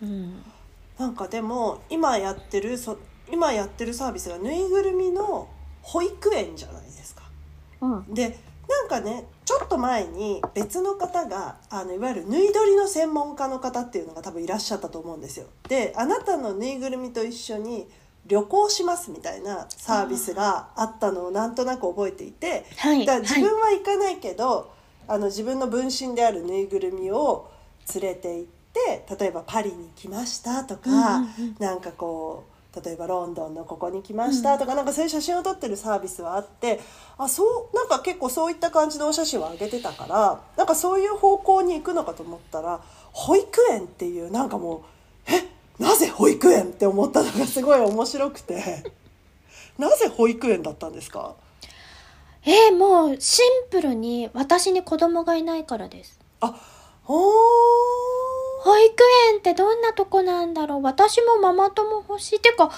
[0.02, 0.44] うん、
[0.98, 2.98] なんかでも今やってるそ
[3.32, 5.48] 今やってるサービスがぬいぐるみの
[5.82, 7.24] 保育園じゃないですか。
[7.82, 8.38] うん、で
[8.68, 15.48] なんかねちょっと前に別の方があのいわゆるぬい撮りの専門家の方っていうのが多分いらっしゃったと思うんですよ。
[15.68, 17.88] であなたのぬいぐるみと一緒に
[18.28, 24.72] 旅行しますみたいなサービスがあったのをなんとなく覚えていてはいだから自はい分は行かないけど、
[25.08, 27.50] あの自分の分身であるぬいぐるみを
[27.94, 31.56] 連れて行って例えばパリに来ましたとか、うんうんうん。
[31.60, 36.80] なんかこう例えばロンドンのここに来ましたとか、なんかそういう写真を撮ってるサービスはあって
[37.18, 42.80] あそうなんか結構そういった感じのお写真を上げてたからなんかそういう方向に行くのかと思ったら
[43.12, 44.82] 保育園っていうなんかもう
[45.34, 45.44] え
[45.84, 48.90] なぜ保育園って思ったのがすごい面白くて。
[49.78, 51.34] なぜ保育園だったんですか？
[52.46, 56.20] えーもうシンプルに私に子供がいないからです。
[56.40, 56.56] あ
[57.08, 57.14] お
[58.64, 60.82] 保育園ってどんなとこなんだろう。
[60.82, 62.40] 私もママ友欲しい。
[62.40, 62.72] てか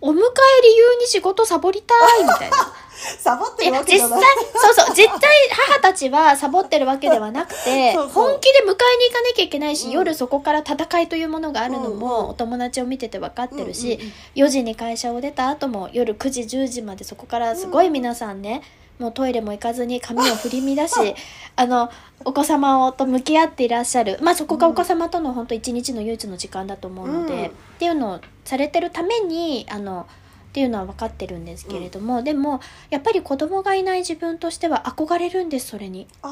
[0.00, 0.18] お迎え
[0.62, 2.56] 理由に仕事サボりたいみたいな。
[2.96, 4.20] サボってるわけじゃない。
[4.54, 4.94] そうそう。
[4.94, 9.92] 絶対母たちはサボってるわけではなくて 本気で迎えに行かなきゃいけないし、うん。
[9.92, 18.62] 夜そこから戦いというものがあるのうんうんもお友達を見てて分かってるし、うんうんうん4時に会社を出た後も夜9時10時までそこからすごい皆さんね、
[18.98, 20.94] もうトイレも行かずに髪を振り乱し
[21.56, 21.90] あの
[22.24, 24.18] お子様と向き合っていらっしゃる。
[24.22, 27.44] まあそこがお子様との本当一日の唯一の時間だと思うので、うん。
[27.46, 30.06] っていうのをされてるためにあの
[30.50, 36.08] っていうのは分かってるんですけれども、でもやっぱり子供がいない自分としては憧れるんですそれに。
[36.22, 36.30] だ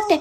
[0.00, 0.20] って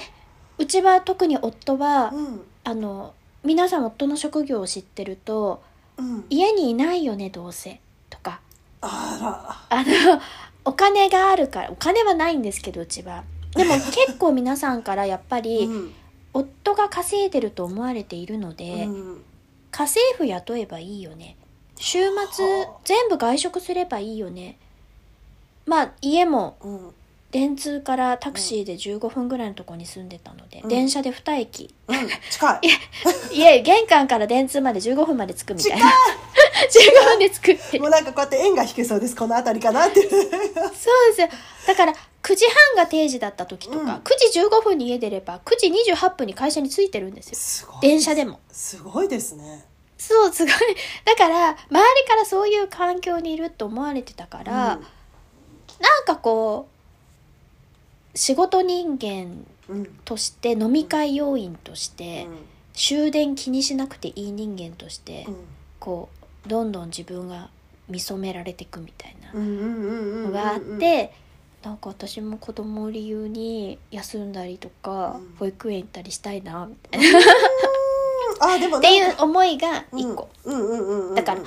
[0.58, 2.42] うちは特に夫は、うん。
[2.66, 5.62] あの皆さん夫の職業を知ってると
[5.98, 6.26] うん。
[6.30, 7.80] 家にいないよねどうせ。
[8.10, 8.40] とか。
[8.82, 10.22] ああの
[10.66, 13.24] お金があるからお金はないんですけどうちは。
[13.56, 15.94] でも 結構皆さんからやっぱらり、うん。
[16.36, 19.24] 夫が稼いでると思われているので、うん。
[19.72, 21.38] 家政婦雇えばいいよね。
[21.76, 22.00] 週
[22.32, 22.78] 末はあ。
[22.84, 24.58] 全部外食すればいいよね。
[25.66, 26.94] まあ家もうん
[27.34, 30.70] 電通からタクシーで15分ぐらいのところに住んでたので、うん。
[30.70, 31.74] 電車で2駅。
[31.88, 31.96] うん
[32.30, 33.36] 近い。
[33.36, 35.88] いえ玄関から電通まで15分まで着くみたいな。
[35.88, 35.92] 15
[37.18, 37.80] 分で着くって。
[37.80, 40.02] もうなんかこうやって縁が引けそうですこの辺りかなって。
[40.02, 40.34] いうそうで
[41.16, 41.22] す。
[41.22, 41.28] よ
[41.66, 43.90] だから9時半が定時だった時とか、うん。
[43.90, 47.36] 9時15分に家出れば9時28分に会社に着いてるんですよ。
[47.36, 48.42] すごい電車でも。
[48.52, 49.66] すごいですね。
[49.98, 50.54] そうすごい。
[51.04, 56.73] だから周りからそういう環境にいると思われてたから、なんかこう
[58.16, 59.46] 仕事人間
[60.06, 62.38] として飲み会要員として、うん。
[62.76, 65.36] 終電気にしなくていい人間として、うん。
[65.80, 66.10] こ
[66.46, 67.50] うどんどん自分が
[67.88, 71.14] 見初められていくみたいなのがあって、
[71.64, 75.36] なんか私も子供を理由に休んだりとか、うん。
[75.38, 77.22] 保育園行ったりしたいなみたいな、っ
[78.42, 80.30] あでも ていう思いが一個、
[81.16, 81.42] だから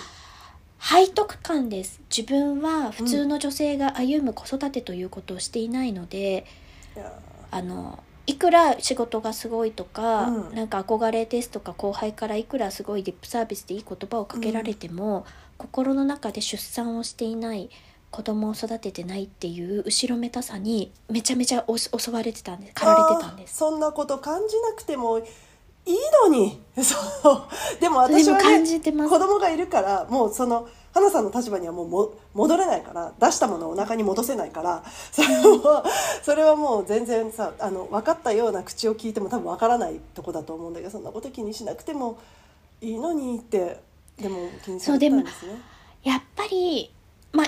[0.88, 2.00] 背徳感です。
[2.16, 6.46] 自分は普通の女性が歩む子育てということをしていないので、
[6.94, 7.12] いや。
[7.50, 10.54] あのいくら仕事がすごいとか、うん。
[10.54, 15.26] なんか憧れですとか後輩からいくらすごいリップサービスでいい言葉をかけられても、
[15.58, 17.68] 心の中で出産をしていない
[18.12, 22.74] 子供を育ててないっていう後ろめたさにめちゃめちゃ襲われてたんです。
[22.74, 23.56] 駆られてたんです。
[23.56, 25.20] そんなこと感じなくても
[25.86, 26.60] いいのに。
[26.82, 26.96] そ
[27.32, 27.80] う。
[27.80, 29.10] でも私はねじてます。
[29.10, 34.82] 子供がいるからもうその花さんの立場にはもうも戻れないから出したものをお腹に戻せないから
[35.12, 35.84] それは
[36.22, 42.18] それはもう全然さあの分かったような口を聞いても多分分からないとこだと思うんだけどそんなこと気にしなくても
[42.80, 43.78] いいのにって
[44.16, 45.60] でも気にされてたんですね。
[46.02, 46.90] やっぱり
[47.32, 47.46] まあ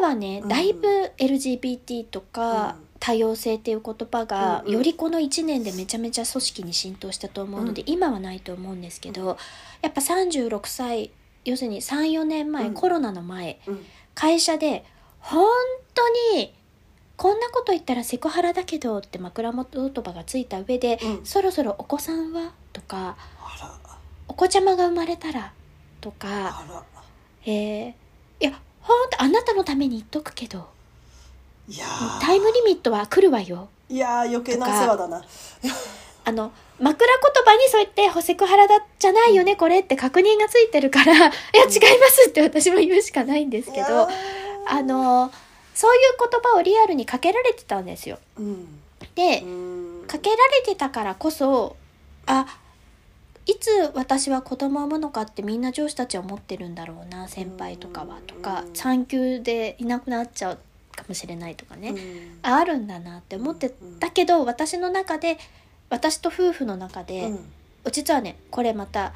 [0.00, 0.48] 今はねうん。
[0.48, 0.86] だいぶ
[1.16, 9.38] LGBT とかうん多様性っていう言葉がよりこの1年でめちゃめちゃ組織に浸透したと思うので、今はないと思うんですけど
[9.80, 11.10] やっぱ36歳
[11.44, 12.74] 要するに34年前、うん。
[12.74, 13.84] コロナの前うん。
[14.14, 14.84] 会社で
[15.20, 15.46] 本
[15.94, 16.54] 当に
[17.16, 21.26] こんなこと言ったらセクハラだけどって枕元言葉がついた上で、うん。
[21.26, 23.16] そろそろお子さんはとか
[24.28, 25.52] お子ちゃまが生まれたら
[26.00, 26.64] とか
[27.44, 27.94] えー、い
[28.40, 30.68] やほんとあなたのために言っとくけど
[31.70, 32.20] いやー。
[32.20, 33.68] タイムリミットは来るわよ。
[33.88, 35.22] いやー余計なお世話だな。
[36.24, 41.30] あの枕言葉にそう言って「セクハラだじゃないよねこれ」って確認がついてるから「いや違い
[41.98, 44.08] ます」って私も言うしかないんですけど
[44.68, 45.30] あの
[45.74, 48.18] そういう言葉をリアルにかけられてたんですよ。
[48.38, 48.80] うん。
[49.14, 50.04] でうん。
[50.06, 51.76] かけられてたからこそ
[52.26, 52.46] あ
[53.46, 58.74] いつ私は子供を産むのかってみんな上司たちは思ってるんだろうな先輩とかはとかうん。
[58.74, 60.58] 産休でいなくなっちゃう
[61.00, 62.38] かもしれないとかね、うん。
[62.42, 65.38] ああるんだなって思ってたけど私の中で
[65.88, 67.38] 私と夫婦の中で、うん。
[67.92, 69.12] 実はねこれまた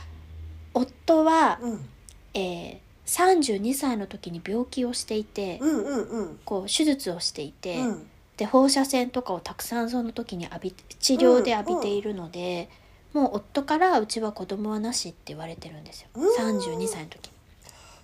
[0.74, 1.88] 夫は、うん。
[2.34, 6.40] えー32歳の時に病気をしていて、うんうんうん。
[6.44, 8.06] こう手術をしていて、うん。
[8.36, 12.68] で放射線とかをたくさんその時に浴び治療で浴びているので、
[13.12, 16.58] もう夫からうちは子供はなしって言われてるんですよ、うん。
[16.58, 17.30] 32歳の時。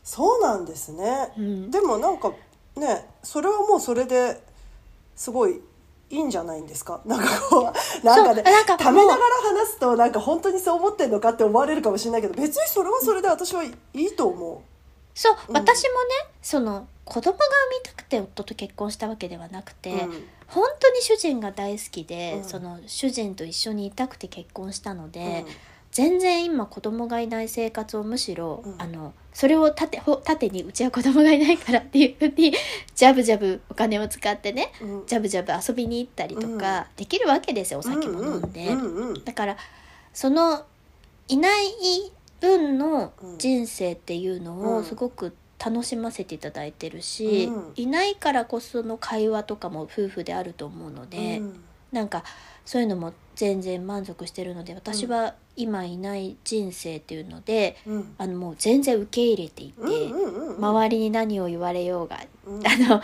[0.04, 1.32] そうなんですね。
[1.36, 1.44] に。
[1.44, 1.70] うん。
[1.70, 2.32] でもなんか
[2.80, 4.42] ねそれはもうそれで
[5.14, 5.60] すごい
[6.10, 7.00] いいんじゃないんですか？
[7.04, 14.64] なんかこうなんかねそうなんかためながら話すとなんか本当にそう思ってんのかって思われるかもしれないけど別にそれはそれで私はいいと思
[15.14, 15.54] そう、うん。
[15.54, 15.90] 私もね
[16.42, 17.48] その子供が産
[17.84, 19.74] みたくて夫と結婚したわけではなくう。
[19.74, 20.24] て、うん。
[20.46, 22.44] 本当に主人が大好きで、うん。
[22.44, 25.52] その主人と一緒にいたくて結婚したので、うん。
[25.92, 28.74] 全然今子供がいない生活をむしろ、うん。
[28.82, 32.52] あのそれを縦ほ縦にうちは子供がいないからっていうふうに
[32.94, 35.06] ジャブジャブお金を使ってねうん。
[35.06, 38.68] ジャブジャブ遊びに行ったりとかできるわけですよお酒も飲んで。
[38.68, 39.56] うんうんうんだから
[40.12, 40.64] その
[41.28, 44.76] いない分の人生っていうのうん。
[44.78, 47.72] をすごく楽しませていただいてるし、うん。
[47.76, 51.64] いないからこその会話とかも夫婦であると思うので、うん。
[51.92, 52.24] なんか
[52.64, 58.14] そういうのも全然満足してるので私は今いない人生っていうので、うん。
[58.18, 62.66] あのもう全然受け入れていて、うんうんうん周りに何を言われようが、うん。
[62.66, 63.02] あの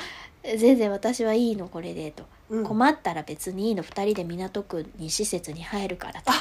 [0.58, 2.64] 全然私はいいのこれでと、うん。
[2.64, 6.32] 困ったら別にいいの2人で港区に施設に入るからと。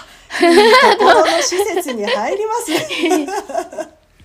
[0.46, 3.28] いい施設に入りますね。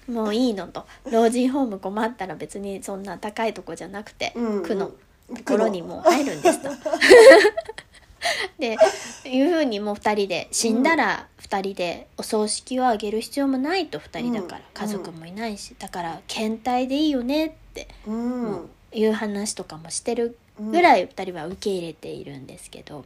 [0.15, 0.85] もういいのと。
[1.11, 4.91] 老人ホーム困ったら別にそんな高いとこじゃなくて、うん区の。
[5.37, 6.71] ところにもう入るんですと。
[8.59, 8.77] で
[9.25, 14.65] いうふうにもう2人で死んだら2人でお葬式をあげる必要もないと2人だから、うん。
[14.75, 15.75] 家族もいないし。
[15.79, 17.89] だから検体でいいよねって。
[18.07, 18.71] うん。
[18.93, 23.05] いう話とかもしてるぐらい2人は受け入れているんですけど、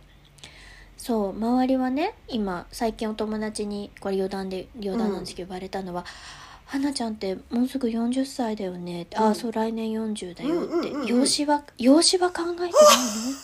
[0.96, 6.06] そう周りはね今最近お友達にこれ余談で余談なんですけど言われたのは
[6.64, 10.72] 「花ちゃんってもうすぐ40歳だよね」って「あうんあそう来年40だよ」って。
[10.72, 12.72] うんうんうんうん「養子は養子は考えてないの?」っ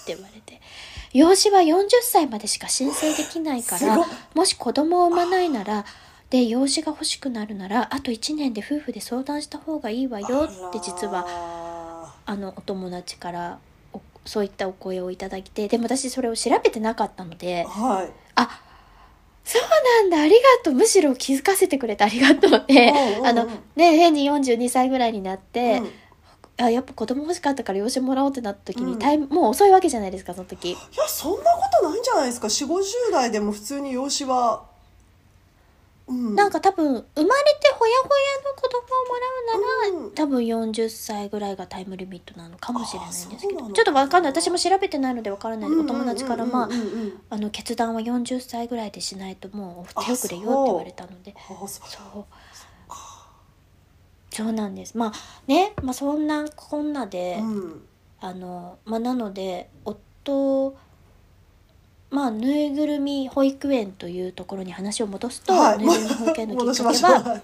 [0.07, 0.61] て言われて
[1.13, 5.85] 「養子は40歳までしか申請できないからもし子供を産まないなら
[6.31, 13.59] で養子が欲しくなるならあと1年で夫婦で相談した方がいいわよ」って実ははあのお友達から
[13.93, 18.13] おそういったお声をいただいてでも私それを調べてなかったのではい。
[18.37, 18.61] あ
[19.43, 19.63] そう
[20.03, 20.75] なんだありがとう。
[20.75, 22.93] むしろ気づかせてくれてありがとうって、
[23.25, 25.91] あのね変に42歳ぐらいになって、うん
[26.61, 28.99] あやっぱ子供欲しかったから養子もらおうってなった時に、うん。
[28.99, 30.73] タイムもう遅いわけじゃないですかその時。
[30.73, 32.75] いやそんなことないんじゃないですか？4 5
[33.11, 34.69] 0代でも普通に養子は、
[36.07, 37.25] うん、なんか多分生まれて
[37.73, 40.11] ほやほやの子供をもらうなら、うん。
[40.13, 44.33] 多分40歳ぐらいがタイムリミットなのかもしれないんですけあそうなのどちょっとわかんない。
[44.33, 46.85] 私も調べてないのでわからない、お友達からまあうんうんうん。
[46.85, 51.35] うんあの決断は40歳ぐらいでしないともうあ手遅れよって言われたので。
[51.37, 51.69] あそう。
[51.69, 52.25] そう
[54.31, 54.97] そうなんです。
[54.97, 55.13] まあ
[55.47, 57.83] ね、まあ、そんなこんなで、うん。
[58.23, 60.77] あのまあなので夫
[62.11, 65.79] まあぬいぐるみ保育園というところに話を戻すと、はい。
[65.79, 67.43] ぬいぐるみ保育園のき戻っかけは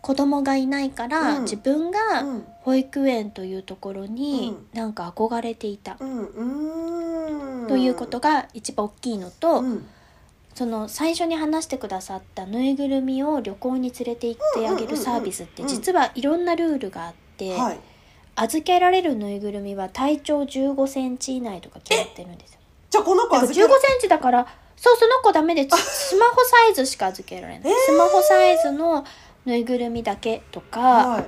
[0.00, 1.42] 子供がいないから、うん。
[1.42, 2.44] 自分がうん。
[2.62, 5.96] 保育園というところにうなんか憧れていた。
[6.00, 7.62] うん。
[7.62, 7.68] うん。
[7.68, 9.86] ということが一番大きいのと、うん
[10.54, 17.78] その最初に話してくださったぬいぐるみを旅行に連れて行ってあげるサービスって実はいろんなルールがあって、はい。
[18.34, 22.60] 預けられるぬいぐるみは体長1 5センチ以内とか決まってるんですよ。
[22.90, 24.46] じゃあこの子だから15預けセンチだから
[24.76, 29.04] そうその子ダメでスマホサイズしか預けられない、 スマホサイズの
[29.44, 31.24] ぬいぐるみだけとか、はい。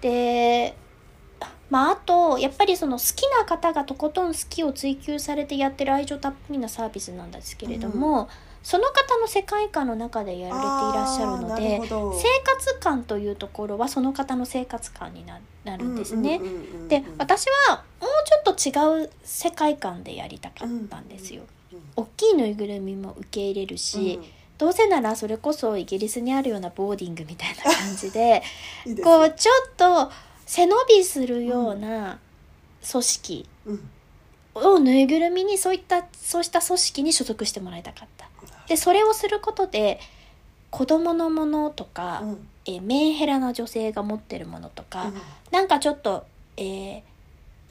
[0.00, 0.76] で
[1.72, 8.28] まああとやっぱりその好きな方がとことん好きを追求されてやってる愛情たっぷりなサービスなんですけれども、
[8.62, 11.88] その方の世界観の中でやられていらっしゃるので生
[12.44, 16.36] 活感というところはその方の生活感にななるんですね。
[16.36, 18.10] うんうんうんうんで私はもう
[18.54, 21.44] ちょっと違う世界観でやりたかったんですよ。
[21.96, 24.20] 大きいぬいぐるみも受け入れるし、
[24.58, 28.42] どうせならそれこそイギリスにあるようなボーディングみたいな感じで
[29.02, 30.12] こうちょっと
[30.54, 32.18] 背伸びするような
[32.90, 33.90] 組織うん。
[34.54, 38.28] をぬいぐるみにそういったそうした組織に所属してもらいたかった。
[38.68, 39.98] でそれをすることで
[40.70, 42.48] 子供のものとか、うん。
[42.66, 45.14] えーメンヘラな女性が持ってるものとか、うん。
[45.50, 46.26] なんかちょっと、
[46.58, 47.02] えー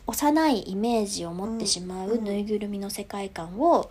[0.07, 3.89] 幼いイメージを持ってしまうぬいぐるみの世界観を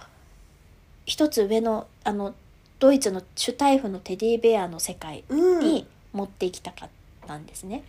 [1.07, 2.35] 一つ上のあの
[2.81, 5.61] ドイツのシュタイフのテディベアの世界うん。
[5.61, 6.89] に持っていきたかっ
[7.27, 7.85] たんですね。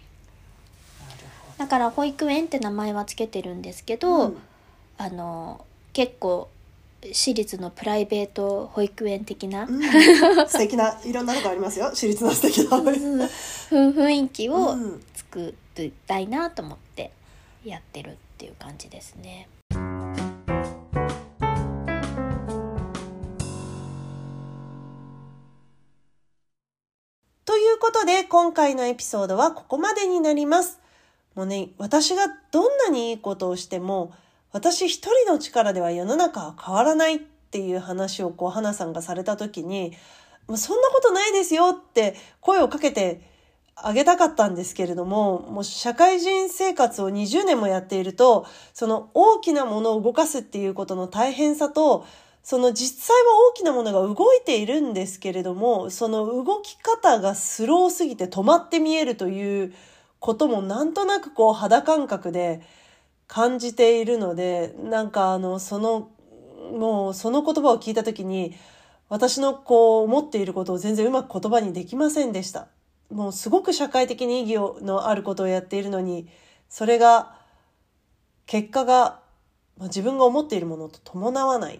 [1.58, 4.38] だから保育園って名前はつけてるんですけど、うん
[4.98, 6.48] あの結構
[7.12, 9.82] 私立のプライベート保育園的な、うん
[10.48, 17.12] 素敵ないろんなとこありますよ私立の素敵なふ雰囲気をうん作りたいなと思って
[17.66, 19.48] やってるっていう感じですね。
[27.46, 30.80] ということで今回のエピソードはここまでになります。
[31.36, 34.14] もうね、私がどんなにいいことをしても
[34.52, 39.94] 私一人の力では世の中は変わらないっていう話をこう花さんがされた時に
[40.48, 43.22] もうそんなことないですよって声をかけて
[43.76, 52.06] あげたかったんですけれども、もう社会人生活を20年もやっていると、その大きなものを動かすっていうことの大変さと、
[52.44, 59.74] その実際は大きなものが動いているんですけれども、その動き方がスローすぎて止まって見えるという
[60.22, 62.62] こともなんとなくこう肌感覚で
[63.26, 66.12] 感じているので、なんかあの、その、
[66.78, 68.54] もうその言葉を聞いたときに、
[69.10, 72.68] 私のこう思っていることを全然うまく言葉にできませんでした。
[73.10, 76.30] もうすごく社会的に意義のあることをやっているのに、
[76.70, 77.36] それが、
[78.46, 79.22] 結果が、
[79.78, 81.80] まあ自分が思っているものと伴わないっ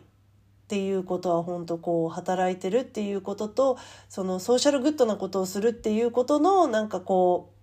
[0.68, 3.78] ていうことは本当こう働いてるっていうことと、
[4.10, 7.61] そのソーシャルグッドなことをするっていうことのなんかこう、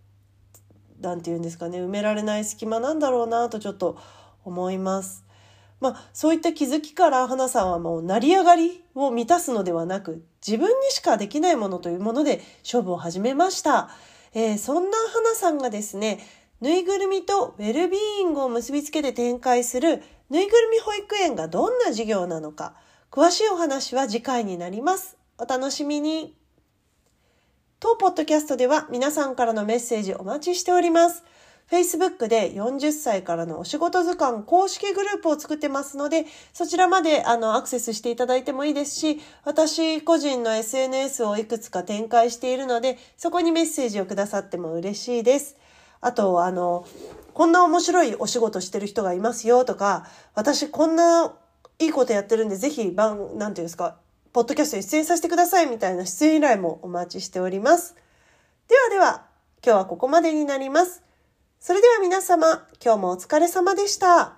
[1.01, 3.99] なんて言うんですかね、埋められない隙間なんだろうなとちょっと
[4.45, 5.25] 思います。
[5.81, 13.91] まあ、そういった気づきから花さんはもう成り上がりを満たすのではなく自分にしかできないものというもので勝負を始めました。
[14.35, 16.21] えーそんな花さんがですね、
[16.61, 22.75] ぬいぐるみとウェルビーイングを結びつけて展開するぬいぐるみ保育園がどんな授業なのか、
[23.11, 25.17] 詳しいお話は次回になります。
[25.39, 26.37] お楽しみに。
[27.81, 31.23] 当ポッドキャストでは皆さんからのメッセージお待ちしております。
[31.71, 45.57] Facebook で40歳からのお仕事図鑑公式グループを作ってますので、そちらまであのアクセスしていただいてもいいですし、私個人の SNS をいくつか展開しているので、そこにメッセージをくださっても嬉しいです。
[46.01, 46.85] あと、あの、
[47.33, 51.33] こんな面白いお仕事してる人がいますよとか、私こんな
[51.79, 53.99] いいことやってるんで、ぜひ、番、なんていうんですか、
[54.39, 57.97] ポッドキャストに出演させてくださいみたいな出演依頼もお待ちしております。
[58.69, 59.27] ではでは、
[59.67, 61.03] 今日はここまでになります。
[61.59, 64.38] それでは皆様、今日もお疲れ様でした。